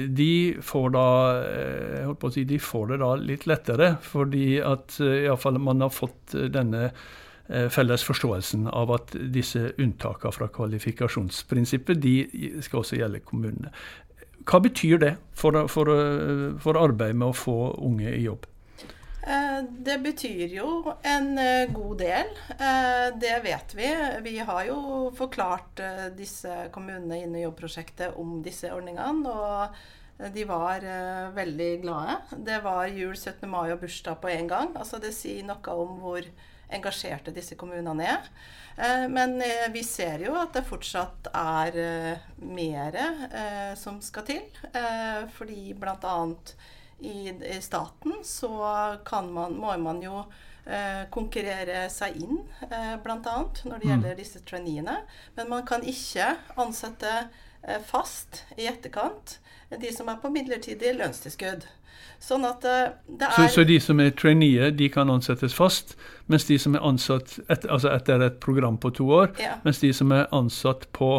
de 0.08 0.56
får 0.62 0.90
da 0.96 1.06
eh, 1.42 2.00
holdt 2.06 2.20
på 2.22 2.30
å 2.30 2.34
si, 2.34 2.46
de 2.48 2.58
får 2.62 2.90
det 2.92 2.98
da 3.02 3.12
litt 3.20 3.46
lettere, 3.46 3.92
fordi 4.02 4.58
at 4.64 4.98
eh, 5.04 5.26
i 5.26 5.36
fall 5.38 5.60
man 5.62 5.84
har 5.84 5.92
fått 5.94 6.34
eh, 6.34 6.48
denne 6.52 6.88
eh, 6.88 7.68
felles 7.72 8.04
forståelsen 8.06 8.66
av 8.72 8.94
at 8.96 9.14
disse 9.34 9.70
unntakene 9.76 10.34
fra 10.34 10.50
kvalifikasjonsprinsippet 10.56 12.02
de 12.02 12.16
skal 12.64 12.82
også 12.82 12.98
gjelde 13.00 13.22
kommunene. 13.28 13.72
Hva 14.46 14.60
betyr 14.62 15.00
det 15.02 15.14
for, 15.34 15.62
for, 15.70 15.90
eh, 15.94 16.52
for 16.62 16.78
arbeidet 16.80 17.18
med 17.18 17.30
å 17.30 17.36
få 17.36 17.58
unge 17.86 18.12
i 18.12 18.26
jobb? 18.26 18.46
Eh, 19.26 19.62
Det 19.68 19.98
betyr 19.98 20.52
jo 20.54 20.94
en 21.02 21.32
eh, 21.38 21.66
god 21.74 21.98
del. 21.98 22.28
Eh, 22.58 23.08
Det 23.18 23.34
vet 23.42 23.74
vi. 23.74 23.88
Vi 24.22 24.38
har 24.38 24.64
jo 24.68 25.10
forklart 25.18 25.82
disse 26.16 26.68
kommunene 26.72 27.22
inne 27.24 27.40
i 27.40 27.46
jobbprosjektet 27.46 28.16
om 28.16 28.40
disse 28.42 28.70
ordningene. 28.72 29.26
og 29.30 29.76
de 30.32 30.44
var 30.48 30.80
veldig 31.36 31.82
glade. 31.82 32.14
Det 32.46 32.62
var 32.64 32.86
jul, 32.88 33.12
17. 33.14 33.50
mai 33.50 33.70
og 33.72 33.82
bursdag 33.82 34.16
på 34.22 34.30
en 34.32 34.46
gang. 34.48 34.70
Altså 34.74 34.96
Det 34.98 35.12
sier 35.12 35.44
noe 35.44 35.74
om 35.74 35.98
hvor 36.00 36.24
engasjerte 36.72 37.34
disse 37.36 37.54
kommunene 37.54 38.06
er. 38.14 38.30
Men 39.12 39.36
vi 39.74 39.82
ser 39.84 40.24
jo 40.24 40.32
at 40.40 40.54
det 40.56 40.64
fortsatt 40.64 41.28
er 41.34 41.76
mere 42.40 43.04
mer 43.20 43.76
som 43.76 44.00
skal 44.00 44.24
til. 44.24 44.48
Fordi 45.36 45.74
bl.a. 45.76 46.16
I, 47.00 47.28
i 47.28 47.58
staten 47.60 48.14
så 48.24 48.50
man, 49.28 49.56
må 49.60 49.74
man 49.82 50.02
jo 50.04 50.22
konkurrere 51.14 51.84
seg 51.94 52.16
inn, 52.18 52.40
eh, 52.66 52.96
bl.a. 52.98 53.18
når 53.22 53.76
det 53.78 53.86
mm. 53.86 53.90
gjelder 53.90 54.16
disse 54.18 54.40
traineene. 54.42 54.96
Men 55.36 55.50
man 55.52 55.62
kan 55.68 55.84
ikke 55.86 56.32
ansette 56.58 57.28
fast 57.86 58.42
i 58.58 58.66
etterkant 58.66 59.36
de 59.70 59.92
som 59.94 60.08
er 60.08 60.18
på 60.22 60.30
midlertidig 60.30 60.94
lønnstilskudd. 60.98 61.66
Sånn 62.22 62.46
at 62.48 62.64
eh, 62.64 62.94
det 63.06 63.28
er 63.28 63.34
så, 63.36 63.48
så, 63.58 63.64
de 63.68 63.76
som 63.82 64.00
er 64.00 64.12
traineer, 64.16 64.70
de 64.72 64.88
kan 64.92 65.10
ansettes 65.12 65.54
fast, 65.56 65.96
mens 66.32 66.46
de 66.48 66.56
som 66.60 66.76
er 66.76 66.84
ansatt 66.86 67.36
et, 67.52 67.66
altså 67.66 67.92
etter 67.92 68.24
et 68.24 68.38
program 68.42 68.78
på 68.80 68.92
to 68.96 69.08
år, 69.18 69.34
ja. 69.42 69.58
mens 69.66 69.82
de 69.82 69.92
som 69.96 70.14
er 70.16 70.28
ansatt 70.36 70.88
på 70.96 71.10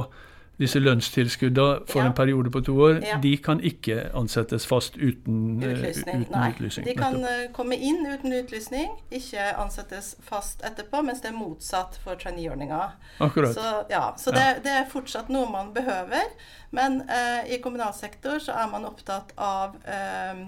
disse 0.58 0.80
lønnstilskuddene 0.82 1.86
for 1.90 2.02
ja. 2.02 2.10
en 2.10 2.16
periode 2.18 2.52
på 2.54 2.62
to 2.66 2.76
år, 2.82 3.00
ja. 3.06 3.20
de 3.22 3.34
kan 3.44 3.62
ikke 3.62 4.08
ansettes 4.18 4.66
fast 4.70 4.98
uten 4.98 5.64
eh, 5.64 5.74
utlysning. 5.76 6.24
Uten 6.26 6.34
Nei, 6.34 6.50
utlysning. 6.56 6.88
de 6.88 6.96
kan 6.98 7.18
nettopp. 7.22 7.54
komme 7.60 7.78
inn 7.78 8.02
uten 8.08 8.34
utlysning, 8.40 8.94
ikke 9.14 9.50
ansettes 9.62 10.16
fast 10.26 10.66
etterpå, 10.66 11.04
mens 11.06 11.22
det 11.22 11.32
er 11.32 11.38
motsatt 11.38 12.00
for 12.04 12.20
traineeordninga. 12.20 12.84
Så, 13.20 13.68
ja, 13.94 14.06
så 14.18 14.34
det, 14.34 14.48
det, 14.66 14.74
er 14.82 14.90
fortsatt 14.90 15.30
noe 15.34 15.50
man 15.54 15.74
behøver. 15.78 16.32
Men 16.76 17.04
eh, 17.06 17.54
i 17.54 17.62
kommunal 17.64 17.94
sektor 17.96 18.42
så 18.44 18.58
er 18.58 18.72
man 18.72 18.88
opptatt 18.90 19.36
av 19.38 19.78
uh, 19.86 20.48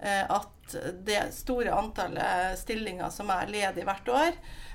Eh, 0.00 0.30
at 0.30 0.74
det 1.06 1.32
store 1.34 1.72
antallet 1.74 2.58
stillinger 2.60 3.10
som 3.10 3.30
er 3.34 3.48
ledige 3.50 3.86
hvert 3.88 4.10
år, 4.14 4.36
eh, 4.36 4.67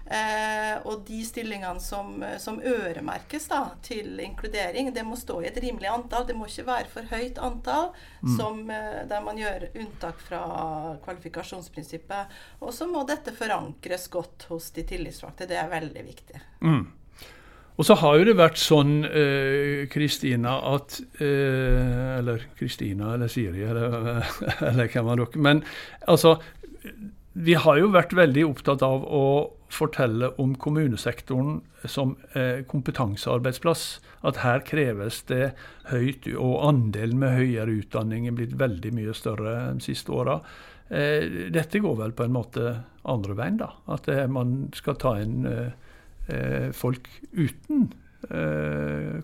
og 0.84 1.06
de 1.08 1.22
stillingene 1.26 1.80
som, 1.82 2.18
som 2.42 2.60
øremerkes 2.60 3.48
da, 3.50 3.62
til 3.86 4.20
inkludering, 4.20 4.92
det 4.94 5.06
må 5.08 5.16
stå 5.20 5.40
i 5.42 5.48
et 5.50 5.60
rimelig 5.64 5.90
antall. 5.90 6.26
Det 6.28 6.36
må 6.38 6.48
ikke 6.50 6.68
være 6.68 6.90
for 6.92 7.08
høyt 7.14 7.40
antall 7.42 7.92
mm. 8.22 8.34
som, 8.38 8.60
eh, 8.70 9.04
der 9.10 9.24
man 9.26 9.40
gjør 9.40 9.70
unntak 9.74 10.20
fra 10.24 10.42
kvalifikasjonsprinsippet. 11.06 12.36
Og 12.62 12.74
så 12.76 12.88
må 12.90 13.06
dette 13.08 13.36
forankres 13.36 14.10
godt 14.14 14.48
hos 14.52 14.72
de 14.76 14.86
tillitsvalgte. 14.88 15.48
Det 15.50 15.60
er 15.60 15.72
veldig 15.72 16.06
viktig. 16.10 16.44
Mm. 16.66 16.84
Og 17.74 17.88
så 17.88 17.96
har 17.98 18.20
jo 18.20 18.26
det 18.28 18.36
vært 18.38 18.60
sånn, 18.62 19.00
Kristina, 19.94 20.60
eh, 20.60 20.76
at 20.76 21.00
eh, 21.18 22.20
Eller 22.20 22.46
Kristina 22.60 23.16
eller 23.16 23.32
Siri, 23.32 23.64
eller, 23.66 24.28
eller 24.70 24.92
hvem 24.92 25.10
av 25.10 25.24
dere. 25.24 25.48
Men 25.48 25.64
altså 26.06 26.38
Vi 27.34 27.56
har 27.58 27.80
jo 27.80 27.90
vært 27.90 28.14
veldig 28.14 28.44
opptatt 28.46 28.84
av 28.86 29.08
å 29.10 29.26
fortelle 29.74 30.30
om 30.42 30.52
kommunesektoren 30.54 31.64
som 31.90 32.14
eh, 32.38 32.62
kompetansearbeidsplass. 32.70 33.86
At 34.22 34.44
her 34.44 34.62
kreves 34.68 35.24
det 35.32 35.56
høyt, 35.90 36.30
og 36.38 36.62
andelen 36.68 37.18
med 37.24 37.34
høyere 37.40 37.80
utdanning 37.80 38.28
er 38.30 38.38
blitt 38.38 38.54
veldig 38.60 38.94
mye 38.94 39.18
større 39.18 39.56
de 39.74 39.82
siste 39.82 40.14
åra. 40.14 40.38
Eh, 40.94 41.50
dette 41.56 41.82
går 41.82 41.98
vel 42.04 42.14
på 42.14 42.28
en 42.28 42.38
måte 42.38 42.76
andre 43.10 43.38
veien, 43.40 43.58
da. 43.64 43.72
At 43.90 44.12
eh, 44.14 44.28
man 44.30 44.70
skal 44.78 45.00
ta 45.02 45.18
inn 45.22 45.50
folk 46.72 47.10
uten 47.36 47.90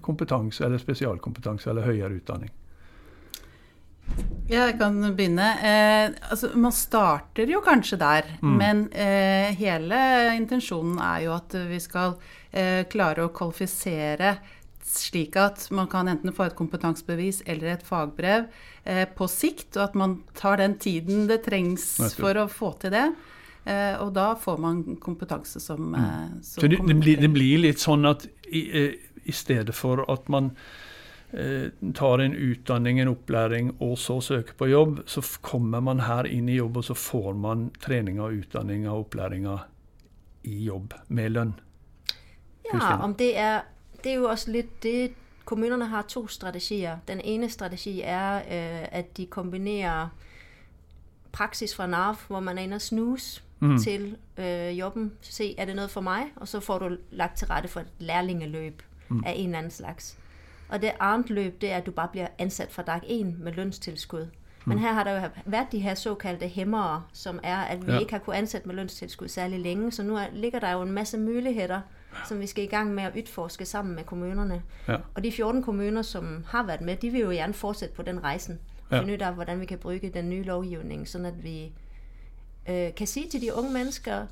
kompetanse 0.03 0.65
eller 0.65 0.81
spesialkompetanse 0.81 1.69
eller 1.71 1.85
høyere 1.87 2.17
utdanning. 2.17 2.51
Ja, 4.49 4.65
jeg 4.65 4.79
kan 4.79 4.97
begynne. 5.13 5.47
Eh, 5.61 6.15
altså, 6.31 6.49
man 6.57 6.73
starter 6.73 7.49
jo 7.49 7.61
kanskje 7.61 7.99
der, 8.01 8.29
mm. 8.41 8.55
men 8.57 8.85
eh, 8.97 9.51
hele 9.59 9.99
intensjonen 10.39 10.97
er 11.05 11.25
jo 11.27 11.35
at 11.35 11.53
vi 11.69 11.77
skal 11.83 12.15
eh, 12.49 12.81
klare 12.89 13.27
å 13.27 13.33
kvalifisere 13.33 14.39
slik 14.89 15.35
at 15.37 15.67
man 15.75 15.87
kan 15.87 16.07
enten 16.09 16.33
få 16.33 16.47
et 16.47 16.55
kompetansebevis 16.57 17.43
eller 17.49 17.75
et 17.75 17.85
fagbrev 17.85 18.47
eh, 18.83 19.05
på 19.05 19.27
sikt, 19.29 19.75
og 19.77 19.83
at 19.89 19.97
man 19.99 20.19
tar 20.37 20.57
den 20.61 20.77
tiden 20.81 21.27
det 21.29 21.43
trengs 21.45 21.85
for 22.17 22.39
å 22.41 22.47
få 22.49 22.73
til 22.81 22.95
det. 22.95 23.05
Eh, 23.69 23.95
og 24.01 24.13
da 24.17 24.31
får 24.39 24.57
man 24.61 24.81
kompetanse 25.03 25.61
som, 25.61 25.91
mm. 25.93 26.01
Eh, 26.01 26.27
som 26.41 26.63
Så 26.63 26.67
det, 26.67 26.81
det, 26.87 26.97
blir, 26.97 27.21
det, 27.21 27.31
blir, 27.33 27.61
litt 27.67 27.81
sånn 27.81 28.07
at 28.09 28.25
i, 28.49 28.63
i 29.29 29.35
stedet 29.35 29.75
for 29.77 30.01
at 30.09 30.29
man 30.31 30.53
tar 31.95 32.23
en 32.23 32.33
utdanning, 32.33 32.99
en 32.99 33.11
opplæring, 33.11 33.75
og 33.85 33.97
så 34.01 34.15
søker 34.21 34.55
på 34.57 34.65
jobb, 34.65 34.99
så 35.05 35.21
kommer 35.45 35.79
man 35.79 35.99
her 36.07 36.25
inn 36.25 36.49
i 36.49 36.55
jobb, 36.57 36.77
og 36.81 36.87
så 36.87 36.95
får 36.97 37.33
man 37.37 37.67
treninga, 37.81 38.31
utdanninga 38.33 38.89
og 38.89 39.05
opplæringa 39.05 39.57
i 40.49 40.63
jobb 40.65 40.93
med 41.07 41.29
lønn. 41.29 41.53
Ja, 42.73 42.97
om 43.03 43.13
det 43.13 43.37
er, 43.37 43.61
det 44.03 44.11
er 44.11 44.15
jo 44.23 44.29
også 44.29 44.51
litt 44.51 44.77
det 44.83 45.11
Kommunene 45.49 45.85
har 45.89 46.01
to 46.01 46.27
strategier. 46.27 46.97
Den 47.07 47.21
ene 47.21 47.49
strategi 47.49 48.01
er 48.01 48.35
øh, 48.35 48.87
at 48.91 49.17
de 49.17 49.25
kombinerer 49.25 50.07
praksis 51.31 51.75
fra 51.75 51.87
Nav, 51.87 52.15
hvor 52.27 52.39
man 52.39 52.57
er 52.57 52.61
inne 52.61 52.75
og 52.75 52.81
snuse 52.81 53.41
mm. 53.59 53.77
til 53.77 54.17
øh, 54.37 54.79
jobben. 54.79 55.11
Se, 55.21 55.55
er 55.57 55.65
det 55.65 55.75
noe 55.75 55.87
for 55.87 56.05
meg? 56.05 56.29
Og 56.35 56.47
så 56.47 56.59
får 56.59 56.79
du 56.79 56.97
lagt 57.11 57.37
til 57.37 57.47
rette 57.47 57.67
for 57.67 57.79
et 57.79 57.87
lærlingeløb 57.99 58.81
mm. 59.09 59.23
av 59.25 59.33
en 59.35 59.45
eller 59.45 59.57
annen 59.57 59.71
slags. 59.71 60.17
Og 60.69 60.81
det 60.81 60.91
andet 60.99 61.29
løp 61.29 61.61
det 61.61 61.71
er, 61.71 61.77
at 61.77 61.85
du 61.85 61.91
bare 61.91 62.07
bliver 62.07 62.27
ansat 62.37 62.71
fra 62.71 62.81
dag 62.81 62.99
1 63.07 63.39
med 63.39 63.51
lønstilskud. 63.51 64.27
Men 64.65 64.77
mm. 64.77 64.83
her 64.83 64.93
har 64.93 65.03
der 65.03 65.21
jo 65.21 65.29
vært 65.45 65.71
de 65.71 65.79
her 65.79 65.95
såkaldte 65.95 66.47
hæmmere, 66.47 67.03
som 67.13 67.39
er, 67.43 67.57
at 67.57 67.87
vi 67.87 67.91
ja. 67.91 67.99
ikke 67.99 68.11
har 68.11 68.19
kunnet 68.19 68.37
ansætte 68.37 68.67
med 68.67 68.75
lønstilskud 68.75 69.27
særlig 69.27 69.59
længe. 69.59 69.91
Så 69.91 70.03
nu 70.03 70.15
er, 70.15 70.25
ligger 70.33 70.59
der 70.59 70.71
jo 70.71 70.81
en 70.81 70.91
masse 70.91 71.17
muligheder, 71.17 71.81
som 72.27 72.39
vi 72.39 72.47
skal 72.47 72.63
i 72.63 72.67
gang 72.67 72.93
med 72.93 73.03
at 73.03 73.15
utforske 73.17 73.65
sammen 73.65 73.95
med 73.95 74.03
kommunerne. 74.03 74.61
Ja. 74.87 74.97
Og 75.15 75.23
de 75.23 75.31
14 75.31 75.63
kommuner, 75.63 76.01
som 76.01 76.45
har 76.47 76.63
været 76.63 76.81
med, 76.81 76.97
de 76.97 77.09
vil 77.09 77.21
jo 77.21 77.29
gerne 77.29 77.53
fortsætte 77.53 77.95
på 77.95 78.01
den 78.01 78.23
rejsen. 78.23 78.59
Ja. 78.91 78.99
Finde 78.99 79.13
ud 79.13 79.19
af, 79.19 79.33
hvordan 79.33 79.59
vi 79.59 79.65
kan 79.65 79.77
bruge 79.77 79.99
den 79.99 80.29
nye 80.29 80.43
lovgivning, 80.43 81.07
sådan 81.07 81.25
at 81.25 81.43
vi 81.43 81.71
øh, 82.69 82.95
kan 82.95 83.07
sige 83.07 83.29
til 83.29 83.41
de 83.41 83.53
unge 83.53 83.71
mennesker, 83.71 84.25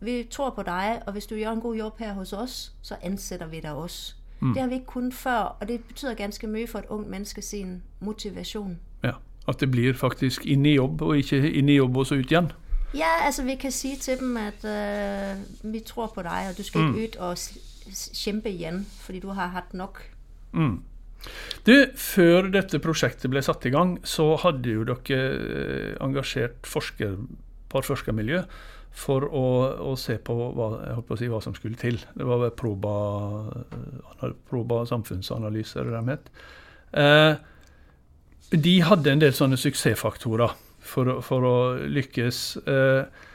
vi 0.00 0.28
tror 0.30 0.50
på 0.50 0.62
dig, 0.62 1.02
og 1.06 1.12
hvis 1.12 1.26
du 1.26 1.34
gør 1.34 1.50
en 1.50 1.60
god 1.60 1.76
jobb 1.76 1.98
her 1.98 2.12
hos 2.12 2.32
os, 2.32 2.72
så 2.82 2.96
ansætter 3.02 3.46
vi 3.46 3.60
dig 3.60 3.72
også. 3.72 4.14
Mm. 4.40 4.54
Det 4.54 4.62
har 4.62 4.68
vi 4.68 4.74
ikke 4.74 4.86
kunnet 4.86 5.14
før, 5.14 5.56
og 5.60 5.68
det 5.68 5.80
betyder 5.84 6.14
ganske 6.14 6.46
mye 6.46 6.66
for 6.66 6.78
et 6.78 6.90
ungt 6.94 7.10
menneske 7.10 7.42
sin 7.42 7.82
motivasjon. 8.00 8.78
Ja, 9.04 9.12
at 9.48 9.60
det 9.60 9.70
blir 9.70 9.94
faktisk 9.94 10.46
inn 10.46 10.66
i 10.66 10.74
jobb, 10.74 11.02
og 11.02 11.16
ikke 11.18 11.42
inn 11.52 11.68
i 11.68 11.76
jobb 11.76 11.96
og 11.96 12.06
så 12.06 12.14
ut 12.14 12.30
igjen. 12.30 12.52
Ja, 12.94 13.26
altså 13.26 13.44
vi 13.44 13.54
kan 13.54 13.72
si 13.72 13.96
til 14.00 14.18
dem, 14.18 14.36
at 14.36 14.64
uh, 14.64 15.72
vi 15.72 15.80
tror 15.80 16.12
på 16.14 16.22
deg, 16.22 16.50
og 16.50 16.58
du 16.58 16.62
skal 16.62 16.80
mm. 16.80 16.94
ikke 16.94 17.08
ut 17.08 17.16
og 17.16 17.36
kjempe 18.14 18.50
igjen, 18.50 18.86
fordi 19.00 19.20
du 19.20 19.28
har 19.28 19.52
hatt 19.52 19.74
nok. 19.74 20.00
Mm. 20.52 20.78
Du, 21.66 21.74
Før 21.96 22.48
dette 22.52 22.78
prosjektet 22.78 23.30
ble 23.30 23.42
satt 23.42 23.66
i 23.66 23.72
gang, 23.74 23.98
så 24.06 24.36
hadde 24.40 24.70
jo 24.76 24.86
dere 24.88 25.18
eh, 25.18 25.94
engasjert 26.04 26.68
forsker 26.68 27.18
par 27.72 27.86
forskermiljø 27.86 28.42
for 28.98 29.26
å, 29.28 29.44
å, 29.90 29.92
se 30.00 30.16
på 30.24 30.34
hva, 30.56 30.68
på 31.06 31.18
si, 31.18 31.28
hva, 31.30 31.40
som 31.44 31.54
skulle 31.56 31.78
til. 31.78 32.00
Det 32.16 32.26
var 32.26 32.40
vel 32.42 32.54
Proba, 32.58 32.94
Proba 34.48 34.82
samfunnsanalyser 34.88 35.92
de 35.92 36.02
het. 36.08 36.32
Eh, 36.98 37.34
de 38.56 38.74
hadde 38.88 39.12
en 39.12 39.22
del 39.22 39.36
sånne 39.36 39.60
suksessfaktorer 39.60 40.56
for, 40.80 41.18
for 41.24 41.46
å 41.46 41.56
lykkes. 41.84 42.42
Eh, 42.64 43.26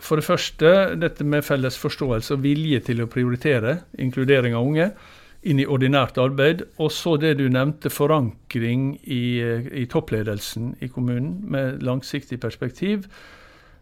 for 0.00 0.20
det 0.20 0.26
første 0.26 0.74
dette 1.02 1.26
med 1.26 1.44
felles 1.44 1.78
forståelse 1.78 2.36
og 2.36 2.44
vilje 2.44 2.80
til 2.90 3.02
å 3.02 3.10
prioritere 3.10 3.80
inkludering 4.00 4.54
av 4.56 4.66
unge 4.66 4.90
inn 5.46 5.60
i 5.60 5.66
ordinært 5.66 6.18
arbeid. 6.20 6.64
Og 6.80 6.92
så 6.94 7.16
det 7.20 7.36
du 7.40 7.46
nevnte, 7.52 7.92
forankring 7.92 8.94
i, 9.02 9.22
i 9.82 9.84
toppledelsen 9.90 10.74
i 10.84 10.90
kommunen 10.92 11.38
med 11.50 11.84
langsiktig 11.86 12.40
perspektiv. 12.42 13.08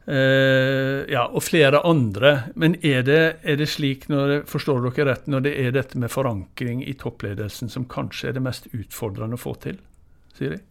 Uh, 0.08 1.04
ja, 1.12 1.26
og 1.28 1.42
flere 1.44 1.82
andre. 1.84 2.48
Men 2.56 2.78
er 2.80 3.02
det, 3.04 3.20
er 3.44 3.58
det 3.60 3.68
slik, 3.68 4.06
når, 4.08 4.46
forstår 4.48 4.80
dere 4.86 5.10
rett, 5.10 5.28
når 5.28 5.44
det 5.44 5.52
er 5.60 5.76
dette 5.76 6.00
med 6.00 6.12
forankring 6.12 6.80
i 6.86 6.96
toppledelsen 6.96 7.68
som 7.68 7.84
kanskje 7.90 8.30
er 8.30 8.38
det 8.38 8.46
mest 8.46 8.70
utfordrende 8.72 9.36
å 9.36 9.42
få 9.42 9.52
til? 9.60 9.76
Siri? 10.38 10.62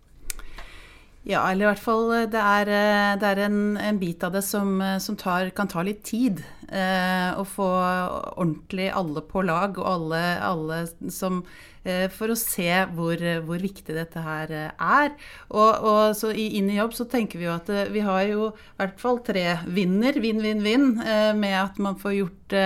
Ja, 1.27 1.41
eller 1.51 1.65
i 1.65 1.67
hvert 1.74 1.84
fall 1.84 2.12
eh, 2.15 2.27
det 2.32 2.39
er, 2.39 2.70
eh, 2.72 3.13
det 3.20 3.32
er 3.34 3.41
en, 3.50 3.60
en, 3.84 3.98
bit 4.00 4.24
av 4.24 4.32
det 4.38 4.46
som, 4.48 4.79
som 5.03 5.17
tar, 5.20 5.50
kan 5.56 5.67
ta 5.67 5.84
litt 5.84 6.06
tid. 6.08 6.39
Eh, 6.67 7.32
å 7.36 7.44
få 7.48 7.67
ordentlig 7.67 8.89
alle 8.96 9.24
på 9.27 9.44
lag, 9.48 9.75
og 9.79 9.88
alle, 9.88 10.22
alle 10.44 10.82
som 11.12 11.41
eh, 11.41 11.77
for 12.13 12.34
å 12.34 12.38
se 12.39 12.67
hvor, 12.96 13.22
hvor, 13.46 13.62
viktig 13.62 13.96
dette 13.96 14.24
her 14.24 14.53
er. 14.53 15.13
Og, 15.50 15.72
og 15.88 16.01
så 16.17 16.34
i 16.34 16.50
Inn 16.60 16.72
i 16.72 16.79
jobb 16.79 16.96
så 16.98 17.08
tenker 17.10 17.39
vi 17.39 17.48
jo 17.48 17.53
at 17.56 17.72
vi 17.94 18.03
har 18.03 18.24
jo 18.27 18.50
i 18.51 18.82
hvert 18.82 19.00
fall 19.01 19.22
tre 19.25 19.46
vinner, 19.65 20.20
vinn-vinn-vinn, 20.20 20.89
med 21.38 21.56
at 21.60 21.79
man 21.84 21.98
får 22.00 22.17
gjort 22.17 22.58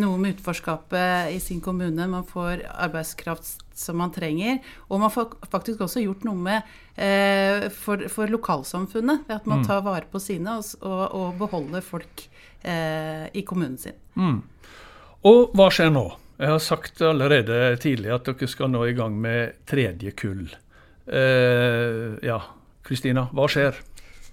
noe 0.00 0.22
med 0.22 0.36
utforskapet 0.36 1.34
i 1.34 1.40
sin 1.42 1.62
kommune. 1.64 2.08
Man 2.10 2.26
får 2.28 2.64
arbeidskraft 2.72 3.66
som 3.78 3.98
man 4.00 4.12
trenger. 4.12 4.58
Og 4.88 5.00
man 5.00 5.12
får 5.12 5.36
faktisk 5.50 5.84
også 5.86 6.02
gjort 6.04 6.24
noe 6.26 6.36
med 6.40 6.76
eh, 6.94 7.68
for, 7.74 8.06
for, 8.12 8.30
lokalsamfunnet. 8.32 9.26
Ved 9.28 9.36
at 9.38 9.48
man 9.48 9.62
mm. 9.62 9.66
tar 9.68 9.84
vare 9.86 10.08
på 10.10 10.20
sine 10.22 10.58
og, 10.58 10.70
og, 10.80 11.02
og 11.20 11.40
beholder 11.40 11.84
folk 11.84 12.26
eh, 12.62 13.26
i 13.36 13.44
kommunen 13.46 13.78
sin. 13.80 13.98
Mm. 14.16 14.40
Og 15.26 15.56
hva 15.56 15.68
skjer 15.74 15.92
nå? 15.92 16.08
Jeg 16.38 16.48
har 16.48 16.58
sagt 16.58 17.00
allerede 17.00 17.76
tidlig 17.80 18.12
at 18.12 18.26
dere 18.28 18.48
skal 18.48 18.68
nå 18.70 18.84
i 18.84 18.94
gang 18.96 19.14
med 19.20 19.56
tredje 19.66 20.10
kull. 20.12 20.50
Eh, 21.08 22.16
ja, 22.26 22.40
Kristina, 22.84 23.28
hva 23.32 23.46
skjer? 23.48 23.78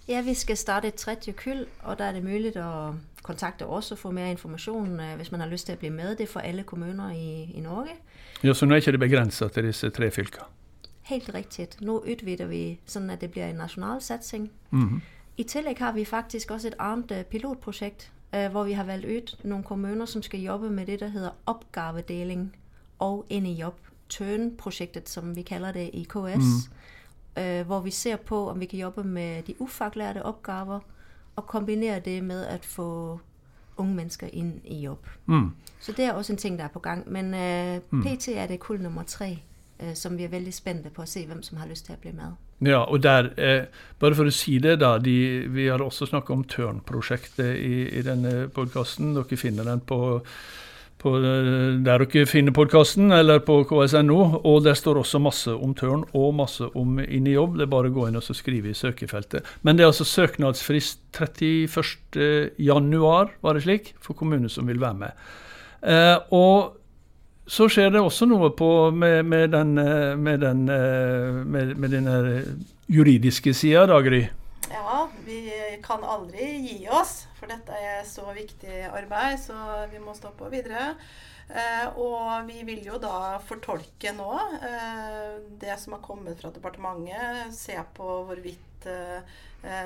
Ja, 0.08 0.22
Vi 0.22 0.34
skal 0.34 0.58
starte 0.58 0.88
et 0.88 1.00
tredje 1.00 1.34
kull, 1.34 1.66
og 1.84 1.98
da 1.98 2.10
er 2.10 2.18
det 2.18 2.24
mulig 2.24 2.52
å 2.60 2.96
kontakte 3.24 3.66
oss 3.66 3.94
og 3.96 4.02
få 4.02 4.12
mer 4.12 4.34
informasjon 4.34 5.00
eh, 5.00 5.16
hvis 5.16 5.32
man 5.32 5.46
har 5.46 5.52
lyst 5.52 5.70
til 5.70 5.78
å 5.78 5.80
bli 5.80 5.90
med. 5.90 6.18
Det 6.18 6.28
for 6.28 6.44
alle 6.44 6.64
kommuner 6.64 7.14
i, 7.16 7.52
i 7.56 7.64
Norge. 7.64 7.96
Ja, 8.44 8.54
Så 8.54 8.66
nå 8.66 8.76
er 8.76 8.84
ikke 8.84 8.98
det 8.98 9.00
begrensa 9.00 9.48
til 9.48 9.70
disse 9.72 9.90
tre 9.90 10.12
fylkene? 10.12 10.50
Helt 11.08 11.30
riktig. 11.36 11.68
Nå 11.80 12.02
utvider 12.08 12.48
vi 12.48 12.80
sånn 12.88 13.10
at 13.12 13.22
det 13.22 13.32
blir 13.32 13.48
en 13.48 13.64
nasjonal 13.64 14.02
satsing. 14.02 14.50
Mm 14.72 14.90
-hmm. 14.90 15.00
I 15.38 15.44
tillegg 15.44 15.80
har 15.80 15.94
vi 15.94 16.06
faktisk 16.06 16.52
også 16.52 16.68
et 16.68 16.76
annet 16.80 17.12
eh, 17.12 17.24
pilotprosjekt 17.24 18.12
hvor 18.52 18.64
vi 18.64 18.74
har 18.74 18.84
valgt 18.84 19.06
ut 19.06 19.34
noen 19.44 19.64
kommuner 19.64 20.06
som 20.10 20.24
skal 20.26 20.42
jobbe 20.42 20.70
med 20.70 20.88
det 20.90 21.00
der 21.00 21.12
heter 21.14 21.36
oppgavedeling 21.46 22.48
og 23.00 23.26
inn 23.30 23.46
i 23.46 23.54
jobb. 23.54 23.78
Tøn-prosjektet, 24.10 25.10
som 25.10 25.36
vi 25.36 25.42
kaller 25.42 25.72
det 25.72 25.90
i 25.94 26.04
KS. 26.04 26.70
Mm. 27.36 27.44
Øh, 27.44 27.66
hvor 27.66 27.80
vi 27.80 27.92
ser 27.92 28.16
på 28.16 28.50
om 28.50 28.60
vi 28.60 28.66
kan 28.66 28.80
jobbe 28.80 29.04
med 29.04 29.44
de 29.44 29.62
ufaglærte 29.62 30.24
oppgaver 30.24 30.80
og 31.36 31.48
kombinere 31.48 32.00
det 32.00 32.24
med 32.24 32.46
å 32.46 32.58
få 32.62 33.20
unge 33.78 33.96
mennesker 33.96 34.30
inn 34.34 34.60
i 34.64 34.84
jobb. 34.84 35.08
Mm. 35.26 35.52
Så 35.80 35.92
det 35.92 36.06
er 36.06 36.14
også 36.14 36.34
en 36.34 36.38
ting 36.38 36.58
der 36.58 36.64
er 36.64 36.74
på 36.74 36.80
gang. 36.80 37.12
Men 37.12 37.34
øh, 37.34 37.82
mm. 37.90 38.04
PT 38.04 38.28
er 38.28 38.48
det 38.48 38.60
kull 38.60 38.82
nummer 38.82 39.04
tre 39.04 39.40
øh, 39.80 39.96
som 39.96 40.18
vi 40.18 40.24
er 40.24 40.30
veldig 40.30 40.54
spente 40.54 40.90
på 40.90 41.02
å 41.02 41.06
se 41.06 41.26
hvem 41.26 41.44
som 41.44 41.58
har 41.58 41.68
lyst 41.68 41.86
til 41.86 41.96
å 41.96 42.02
bli 42.02 42.12
med. 42.12 42.38
Ja, 42.64 42.84
og 42.84 43.02
der, 43.04 43.34
eh, 43.38 43.66
Bare 44.04 44.18
for 44.18 44.28
å 44.28 44.34
si 44.36 44.58
det, 44.60 44.82
da. 44.82 44.98
De, 45.00 45.48
vi 45.48 45.70
har 45.72 45.80
også 45.80 46.10
snakket 46.10 46.36
om 46.36 46.44
Tørn-prosjektet 46.44 47.56
i, 47.56 47.88
i, 47.88 48.02
denne 48.04 48.50
podkasten. 48.52 49.14
Dere 49.16 49.38
finner 49.40 49.64
den 49.64 49.80
på, 49.80 50.20
på 51.00 51.14
eh, 51.22 51.80
der 51.86 52.04
dere 52.04 52.26
finner 52.28 52.52
podkasten, 52.52 53.14
eller 53.16 53.40
på 53.48 53.62
ks.no. 53.70 54.20
Og 54.44 54.60
der 54.66 54.76
står 54.76 55.00
også 55.00 55.24
masse 55.24 55.56
om 55.56 55.72
Tørn 55.80 56.04
og 56.12 56.36
masse 56.36 56.68
om 56.76 57.00
Inn 57.00 57.32
i 57.32 57.38
jobb. 57.38 57.56
Det 57.56 57.64
er 57.64 57.72
bare 57.78 57.94
å 57.94 57.96
gå 57.96 58.10
inn 58.10 58.20
og 58.20 58.28
skrive 58.28 58.74
i 58.74 58.76
søkefeltet. 58.76 59.48
Men 59.64 59.80
det 59.80 59.86
er 59.86 59.94
altså 59.94 60.10
søknadsfrist 60.10 61.00
31.1, 61.16 63.00
var 63.00 63.56
det 63.56 63.64
slik, 63.64 63.94
for 64.04 64.20
kommuner 64.20 64.52
som 64.52 64.68
vil 64.68 64.84
være 64.84 65.00
med. 65.06 65.28
Eh, 65.80 66.18
og 66.36 66.83
så 67.46 67.68
skjer 67.70 67.92
det 67.92 68.02
også 68.04 68.28
noe 68.30 68.52
på, 68.56 68.70
med, 68.92 69.26
med, 69.28 69.50
den, 69.52 69.76
eh, 69.78 70.14
med, 70.16 70.40
den, 70.44 70.64
eh, 70.72 71.42
med, 71.44 71.76
med 71.78 71.92
den 71.92 72.08
juridiske 72.88 73.54
sida, 73.54 73.86
da, 73.90 74.00
Gry? 74.04 74.24
Ja, 74.72 75.10
vi 75.26 75.42
kan 75.84 76.04
aldri 76.04 76.48
gi 76.64 76.78
oss, 76.88 77.26
for 77.40 77.52
dette 77.52 77.76
er 77.76 78.02
så 78.08 78.26
viktig 78.36 78.88
arbeid, 78.88 79.38
så 79.44 79.56
vi 79.92 80.00
må 80.02 80.16
stå 80.18 80.32
på 80.38 80.50
videre. 80.54 80.94
Eh, 81.50 81.88
og 82.00 82.48
vi 82.48 82.64
vil 82.66 82.86
jo 82.88 82.98
da 83.04 83.38
fortolke 83.44 84.14
nå 84.16 84.30
eh, 84.64 85.34
det 85.60 85.76
som 85.82 85.98
har 85.98 86.04
kommet 86.06 86.40
fra 86.40 86.54
departementet. 86.56 87.52
Se 87.56 87.76
på 87.98 88.22
hvorvidt 88.30 88.88
eh, 88.90 89.36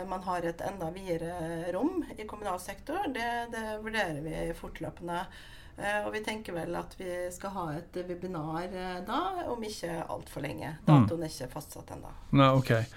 man 0.09 0.23
har 0.25 0.45
et 0.45 0.61
enda 0.65 0.91
videre 0.93 1.71
rom 1.73 2.05
i 2.15 2.25
kommunal 2.29 2.61
sektor. 2.61 3.09
Det, 3.13 3.29
det 3.53 3.65
vurderer 3.83 4.21
vi 4.25 4.53
fortløpende. 4.57 5.23
Eh, 5.25 5.56
og 5.77 6.09
vi 6.15 6.23
tenker 6.25 6.55
vel 6.57 6.73
at 6.79 6.95
vi 6.97 7.11
skal 7.33 7.53
ha 7.53 7.69
et 7.77 7.97
webinar 8.07 8.65
eh, 8.65 8.97
da, 9.05 9.21
om 9.53 9.61
ikke 9.63 10.01
altfor 10.09 10.41
lenge. 10.41 10.73
Mm. 10.81 10.87
Datoen 10.89 11.25
er 11.27 11.33
ikke 11.33 11.53
fastsatt 11.53 11.93
ennå. 11.93 12.13
Nei, 12.39 12.49
okay. 12.57 12.87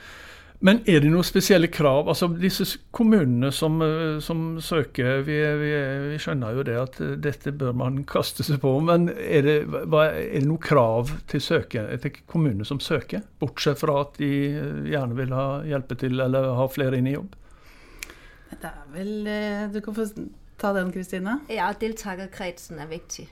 Men 0.65 0.81
er 0.89 1.01
det 1.01 1.11
noen 1.13 1.25
spesielle 1.25 1.71
krav? 1.73 2.09
Altså 2.13 2.29
Disse 2.41 2.67
kommunene 2.97 3.49
som, 3.53 3.77
eh, 3.85 4.17
som 4.25 4.57
søker, 4.65 5.21
vi, 5.29 5.37
vi, 5.61 5.71
vi, 6.09 6.19
skjønner 6.21 6.57
jo 6.57 6.65
det 6.71 6.79
at 6.81 6.99
dette 7.29 7.53
bør 7.53 7.77
man 7.77 8.01
kaste 8.15 8.47
seg 8.49 8.63
på. 8.65 8.73
Men 8.89 9.11
er 9.13 9.45
det, 9.45 9.59
hva, 9.69 10.09
er 10.17 10.41
det 10.41 10.49
noen 10.49 10.65
krav 10.65 11.13
til, 11.29 11.45
søker, 11.45 11.93
til 12.01 12.17
kommunene 12.25 12.65
som 12.69 12.81
søker? 12.81 13.27
Bortsett 13.45 13.81
fra 13.85 14.01
at 14.07 14.17
de 14.21 14.33
gjerne 14.89 15.21
vil 15.21 15.37
ha 15.37 15.49
hjelpe 15.69 16.01
til 16.01 16.17
eller 16.17 16.55
ha 16.57 16.69
flere 16.73 16.97
inn 16.97 17.13
i 17.13 17.19
jobb? 17.19 17.37
Det 18.51 18.67
er 18.67 18.87
vel 18.91 19.13
Du 19.71 19.77
kan 19.85 19.95
få 19.95 20.09
ta 20.61 20.73
den, 20.77 20.93
Kristine? 20.95 21.41
Ja, 21.53 21.71
deltakerkretsen 21.81 22.81
er 22.83 22.91
viktig. 22.91 23.29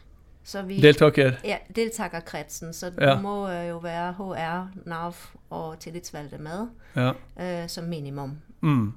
Så 0.49 0.63
vi, 0.65 0.79
Deltaker? 0.81 1.37
Ja, 1.45 1.59
deltakerkretsen. 1.77 2.73
Så 2.73 2.89
ja. 2.95 3.11
det 3.11 3.19
må 3.21 3.43
jo 3.53 3.83
være 3.85 4.15
HR, 4.17 4.71
Nav 4.89 5.19
og 5.53 5.77
tillitsvalgte 5.83 6.41
med 6.41 6.71
ja. 6.97 7.13
uh, 7.13 7.67
som 7.69 7.85
minimum. 7.91 8.39
Mm. 8.65 8.95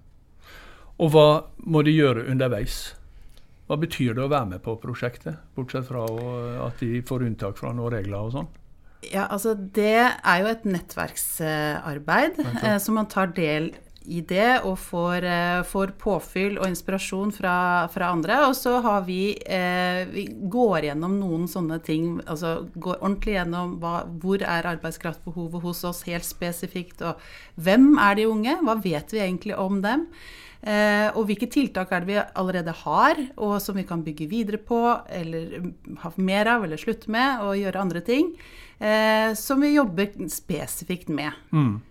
Og 1.02 1.12
hva 1.12 1.28
må 1.68 1.84
de 1.84 1.92
gjøre 1.92 2.24
underveis? 2.32 2.94
Hva 3.68 3.78
betyr 3.82 4.16
det 4.16 4.24
å 4.24 4.32
være 4.32 4.54
med 4.54 4.64
på 4.64 4.78
prosjektet, 4.80 5.44
bortsett 5.56 5.88
fra 5.88 6.06
at 6.68 6.80
de 6.80 7.02
får 7.08 7.28
unntak 7.28 7.60
fra 7.60 7.72
noen 7.76 7.94
regler 7.98 8.20
og 8.20 8.34
sånn? 8.36 8.50
Ja, 9.10 9.26
altså 9.32 9.56
Det 9.56 9.98
er 9.98 10.42
jo 10.44 10.50
et 10.52 10.66
nettverksarbeid 10.68 12.42
eh, 12.46 12.76
som 12.84 13.00
man 13.00 13.10
tar 13.10 13.32
del 13.34 13.72
i 14.06 14.22
det 14.26 14.64
og 14.66 14.78
får, 14.82 15.26
eh, 15.28 15.62
får, 15.68 15.94
påfyll 16.02 16.58
og 16.58 16.68
inspirasjon 16.70 17.34
fra, 17.36 17.88
fra, 17.94 18.12
andre. 18.16 18.40
Og 18.48 18.56
så 18.58 18.80
har 18.82 19.04
vi 19.06 19.38
eh, 19.46 20.06
Vi 20.10 20.26
går 20.50 20.88
gjennom 20.90 21.20
noen 21.20 21.48
sånne 21.52 21.80
ting. 21.86 22.20
Altså 22.26 22.68
går 22.74 23.02
ordentlig 23.02 23.38
gjennom 23.38 23.78
hva, 23.82 24.02
hvor 24.22 24.42
er 24.42 24.70
arbeidskraftbehovet 24.74 25.62
hos 25.62 25.84
oss 25.88 26.04
helt 26.10 26.26
spesifikt, 26.26 27.02
og 27.06 27.20
hvem 27.62 27.94
er 28.02 28.18
de 28.18 28.30
unge? 28.30 28.58
Hva 28.66 28.78
vet 28.82 29.14
vi 29.14 29.22
egentlig 29.22 29.58
om 29.60 29.82
dem? 29.84 30.08
Eh, 30.62 31.10
og 31.18 31.26
hvilke 31.26 31.50
tiltak 31.50 31.90
er 31.90 32.04
det 32.04 32.12
vi 32.12 32.18
allerede 32.22 32.74
har, 32.84 33.22
og 33.42 33.56
som 33.64 33.78
vi 33.78 33.86
kan 33.88 34.04
bygge 34.06 34.30
videre 34.30 34.60
på, 34.62 34.82
eller 35.10 35.72
ha 36.04 36.12
mer 36.22 36.50
av, 36.54 36.66
eller 36.66 36.82
slutte 36.82 37.10
med, 37.14 37.42
og 37.46 37.58
gjøre 37.58 37.82
andre 37.82 38.04
ting. 38.06 38.36
Eh, 38.78 39.34
som 39.38 39.62
vi 39.62 39.74
jobber 39.76 40.14
spesifikt 40.30 41.10
med. 41.10 41.34
Mm. 41.54 41.82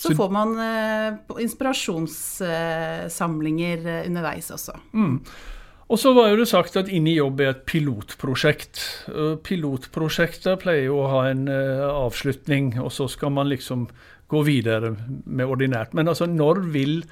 Så 0.00 0.14
får 0.16 0.30
man 0.32 0.54
eh, 0.64 1.12
inspirasjonssamlinger 1.44 3.82
eh, 3.86 4.06
underveis 4.08 4.50
også. 4.54 4.72
Mm. 4.96 5.18
Og 5.90 5.98
så 5.98 6.12
var 6.16 6.28
jo 6.30 6.38
det 6.38 6.48
sagt 6.48 6.76
at 6.78 6.88
Inn 6.88 7.06
i 7.10 7.18
jobb 7.18 7.40
er 7.42 7.48
et 7.50 7.66
pilotprosjekt. 7.68 9.06
Pilotprosjekter 9.44 10.56
pleier 10.62 10.84
jo 10.86 10.96
å 11.02 11.10
ha 11.10 11.22
en 11.32 11.44
uh, 11.50 11.90
avslutning, 12.06 12.78
og 12.78 12.94
så 12.94 13.04
skal 13.10 13.30
man 13.34 13.50
liksom 13.50 13.90
gå 14.30 14.38
videre 14.46 14.94
med 15.26 15.50
ordinært. 15.50 15.90
Men 15.98 16.06
altså, 16.12 16.30
når 16.30 16.62
vil, 16.70 17.02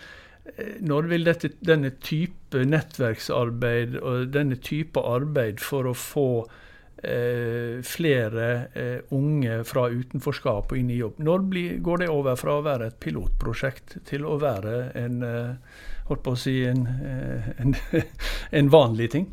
når 0.78 1.10
vil 1.10 1.26
dette, 1.26 1.50
denne 1.58 1.90
type 1.98 2.62
nettverksarbeid 2.70 3.98
og 3.98 4.30
denne 4.36 4.54
type 4.62 5.02
arbeid 5.02 5.58
for 5.58 5.90
å 5.90 5.98
få 5.98 6.46
eh, 6.46 6.67
flere 6.98 8.68
eh, 8.74 9.00
unge 9.14 9.62
fra 9.64 9.86
utenforskap 9.88 10.72
og 10.72 10.78
inn 10.78 10.90
i 10.90 10.98
jobb. 10.98 11.20
Når 11.22 11.44
går 11.84 12.02
det 12.02 12.08
over 12.10 12.38
fra 12.38 12.58
å 12.58 12.64
være 12.66 12.90
et 12.90 13.00
pilotprosjekt 13.00 13.98
til 14.08 14.26
å 14.26 14.38
være 14.42 14.90
en, 14.98 15.22
eh, 15.22 15.84
holdt 16.08 16.24
på 16.24 16.34
å 16.34 16.38
si, 16.38 16.64
en, 16.66 16.86
eh, 16.86 17.52
en, 17.58 17.76
en 18.62 18.72
vanlig 18.72 19.12
ting? 19.14 19.28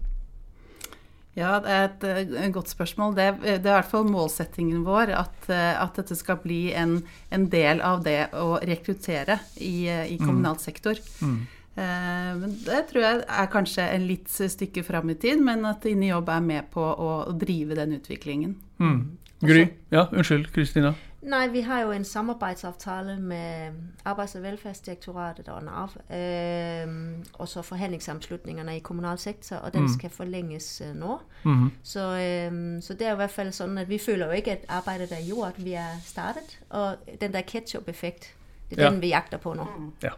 Ja, 1.35 1.57
det 1.59 1.73
er 1.73 1.89
et, 1.89 2.03
et 2.45 2.53
godt 2.55 2.69
spørsmål. 2.71 3.15
Det, 3.17 3.25
det, 3.43 3.57
er 3.57 3.59
i 3.59 3.79
hvert 3.81 3.91
fall 3.91 4.05
målsettingen 4.07 4.85
vår 4.87 5.11
at, 5.17 5.49
at 5.51 5.97
dette 5.99 6.15
skal 6.15 6.37
bli 6.39 6.69
en, 6.71 7.01
en, 7.27 7.49
del 7.51 7.81
av 7.83 8.05
det 8.05 8.29
å 8.39 8.55
rekruttere 8.63 9.41
i, 9.59 9.89
i 9.89 10.15
kommunal 10.21 10.61
sektor. 10.63 11.01
Mm. 11.19 11.33
Mm. 11.33 11.41
Eh, 11.75 12.31
men 12.39 12.55
det 12.63 12.85
tror 12.89 13.03
jeg 13.03 13.23
er 13.27 13.49
kanskje 13.51 13.87
en 13.91 14.07
litt 14.07 14.31
stykke 14.31 14.83
fram 14.87 15.11
i 15.11 15.17
tid, 15.19 15.41
men 15.43 15.65
at 15.67 15.85
Inni 15.89 16.11
jobb 16.11 16.31
er 16.31 16.45
med 16.45 16.71
på 16.71 16.83
å, 16.83 17.11
drive 17.35 17.75
den 17.75 17.97
utviklingen. 17.99 18.55
Mm. 18.79 19.01
Gry? 19.43 19.67
Ja, 19.91 20.07
unnskyld. 20.11 20.47
Kristina? 20.55 20.93
Nei, 21.25 21.47
vi 21.49 21.63
har 21.65 21.81
jo 21.81 21.91
en 21.91 22.03
samarbeidsavtale 22.05 23.15
med 23.19 23.73
Arbeids- 24.05 24.35
og 24.37 24.43
velferdsdirektoratet 24.43 25.47
og 25.49 25.63
Nav. 25.65 25.95
Øh, 26.13 26.93
og 27.33 27.47
så 27.49 27.63
forhandlingssamslutningene 27.65 28.77
i 28.77 28.83
kommunal 28.85 29.17
sektor, 29.17 29.55
og 29.55 29.73
den 29.73 29.81
mm. 29.81 29.93
skal 29.97 30.09
forlenges 30.09 30.81
øh, 30.85 30.93
nå. 30.95 31.17
Mm. 31.43 31.71
Så, 31.83 31.99
øh, 31.99 32.81
så, 32.81 32.93
det 32.93 33.01
er 33.01 33.09
jo 33.09 33.17
i 33.17 33.23
hvert 33.23 33.33
fall 33.33 33.51
sånn 33.53 33.77
at 33.81 33.89
vi 33.89 33.97
føler 33.97 34.29
jo 34.29 34.39
ikke 34.39 34.59
at 34.59 34.69
arbeidet 34.69 35.11
er 35.17 35.25
gjort, 35.25 35.57
vi 35.57 35.73
er 35.73 35.97
startet. 36.05 36.59
Og 36.69 36.95
den 37.21 37.33
der 37.33 37.41
ketsjup-effekt, 37.41 38.31
det 38.69 38.79
er 38.79 38.83
ja. 38.83 38.93
den 38.93 39.01
vi 39.01 39.11
jakter 39.11 39.41
på 39.41 39.57
nå. 39.57 39.67
Ja. 40.03 40.13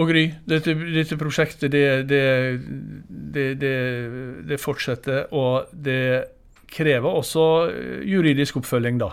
Og 0.00 0.08
Gry, 0.08 0.30
dette, 0.48 0.72
dette 0.94 1.16
prosjektet 1.20 1.72
det, 1.74 1.84
det, 2.08 2.24
det, 3.60 3.72
det, 4.48 4.60
fortsetter, 4.60 5.26
og 5.36 5.68
det 5.72 6.00
krever 6.70 7.18
også 7.20 7.42
juridisk 8.08 8.62
oppfølging, 8.62 9.00
da. 9.02 9.10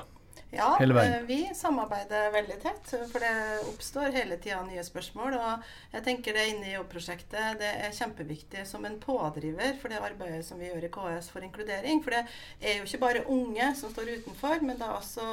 Ja, 0.49 0.77
eh, 0.81 1.21
vi 1.27 1.49
samarbeider 1.55 2.31
veldig 2.31 2.55
tett, 2.61 2.93
for 3.11 3.19
det 3.19 3.31
oppstår 3.67 4.15
hele 4.15 4.37
tida 4.39 4.61
nye 4.63 4.83
spørsmål. 4.83 5.35
Og 5.35 5.67
jeg 5.91 6.05
tenker 6.05 6.37
det 6.37 6.45
inne 6.53 6.69
i 6.69 6.75
jobbprosjektet 6.77 7.59
det 7.59 7.71
er 7.83 7.95
kjempeviktig 7.97 8.63
som 8.65 8.87
en 8.87 8.95
pådriver 9.01 9.75
for 9.81 9.91
det 9.91 9.99
arbeidet 9.99 10.45
som 10.47 10.61
vi 10.61 10.71
gjør 10.71 10.87
i 10.87 10.91
KS 10.93 11.29
for 11.33 11.43
inkludering. 11.43 11.99
For 12.05 12.15
det 12.15 12.23
er 12.61 12.79
jo 12.79 12.87
ikke 12.87 13.03
bare 13.03 13.25
unge 13.27 13.73
som 13.75 13.91
står 13.91 14.15
utenfor, 14.21 14.63
men 14.63 14.79
det 14.79 14.87
er 14.87 14.95
også 14.95 15.27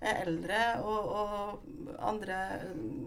eldre 0.00 0.60
og, 0.84 1.06
og 1.16 2.00
andre 2.04 2.38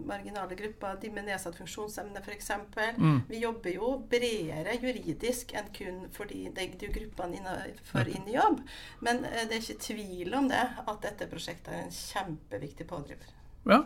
marginale 0.08 0.56
grupper, 0.58 0.96
de 1.02 1.10
med 1.14 1.28
nedsatt 1.28 1.58
funksjonsevne 1.58 2.22
f.eks. 2.22 2.50
Mm. 2.96 3.20
Vi 3.28 3.42
jobber 3.44 3.74
jo 3.74 3.92
bredere 4.10 4.74
juridisk 4.80 5.54
enn 5.58 5.70
kun 5.76 6.00
for 6.14 6.30
de, 6.30 6.48
de, 6.56 6.66
de 6.80 6.90
gruppene 6.94 7.38
innenfor 7.38 8.10
inn 8.10 8.26
i 8.30 8.36
jobb. 8.36 8.64
Men 9.06 9.22
eh, 9.28 9.44
det 9.46 9.58
er 9.58 9.62
ikke 9.62 9.86
tvil 9.86 10.34
om 10.40 10.50
det, 10.50 10.64
at 10.82 11.06
dette 11.06 11.30
prosjektet 11.30 11.74
er 11.76 11.84
en 11.84 11.94
kjempeviktig 11.94 12.88
pådriver. 12.90 13.38
Ja. 13.70 13.84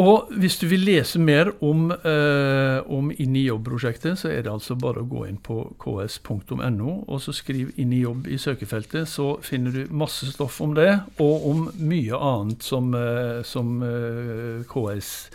Og 0.00 0.30
hvis 0.40 0.54
du 0.56 0.64
vil 0.70 0.86
lese 0.86 1.20
mer 1.20 1.50
om, 1.60 1.90
eh, 1.92 2.78
om 2.88 3.10
Inn 3.12 3.36
i 3.36 3.44
jobb-prosjektet, 3.44 4.16
så 4.16 4.30
er 4.32 4.42
det 4.42 4.52
altså 4.52 4.74
bare 4.80 5.02
å 5.02 5.08
gå 5.08 5.26
inn 5.28 5.36
på 5.36 5.66
ks.no, 5.76 7.04
og 7.06 7.20
så 7.20 7.32
skriv 7.32 7.72
'Inn 7.76 7.92
i 7.92 8.02
jobb' 8.02 8.26
i 8.26 8.38
søkefeltet. 8.38 9.06
Så 9.06 9.42
finner 9.42 9.70
du 9.70 9.86
masse 9.92 10.24
stoff 10.32 10.60
om 10.60 10.74
det, 10.74 11.00
og 11.20 11.46
om 11.50 11.70
mye 11.76 12.16
annet 12.16 12.62
som, 12.62 12.94
eh, 12.94 13.42
som 13.42 13.82
eh, 13.82 14.64
KS 14.64 15.28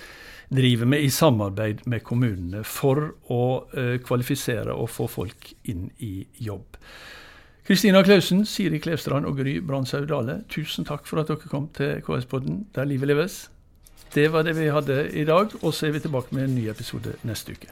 driver 0.50 0.86
med 0.86 1.04
i 1.04 1.10
samarbeid 1.10 1.86
med 1.86 2.04
kommunene 2.04 2.64
for 2.64 3.14
å 3.30 3.68
eh, 3.74 4.00
kvalifisere 4.00 4.74
og 4.74 4.90
få 4.90 5.08
folk 5.08 5.54
inn 5.64 5.92
i 6.00 6.26
jobb. 6.40 6.78
Kristina 7.68 8.02
Klausen, 8.02 8.46
Siri 8.46 8.80
Klevstrand 8.80 9.28
og 9.28 9.38
Gry 9.38 9.60
Brandsaug 9.60 10.08
Dale, 10.08 10.44
tusen 10.50 10.88
takk 10.88 11.06
for 11.06 11.20
at 11.20 11.28
dere 11.28 11.52
kom 11.52 11.68
til 11.76 12.02
KS-podden 12.02 12.66
Der 12.74 12.86
livet 12.86 13.12
leves. 13.12 13.50
Det 14.16 14.32
var 14.34 14.44
det 14.48 14.56
vi 14.58 14.70
hadde 14.72 15.10
i 15.12 15.26
dag, 15.26 15.52
og 15.62 15.74
så 15.74 15.88
er 15.88 15.92
vi 15.92 16.00
tilbake 16.00 16.36
med 16.36 16.48
en 16.48 16.56
ny 16.56 16.68
episode 16.70 17.14
neste 17.28 17.52
uke. 17.52 17.70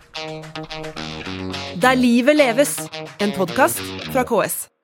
Der 1.82 1.94
livet 1.96 2.36
leves, 2.36 2.78
en 3.22 3.32
podkast 3.38 3.82
fra 4.12 4.24
KS. 4.24 4.75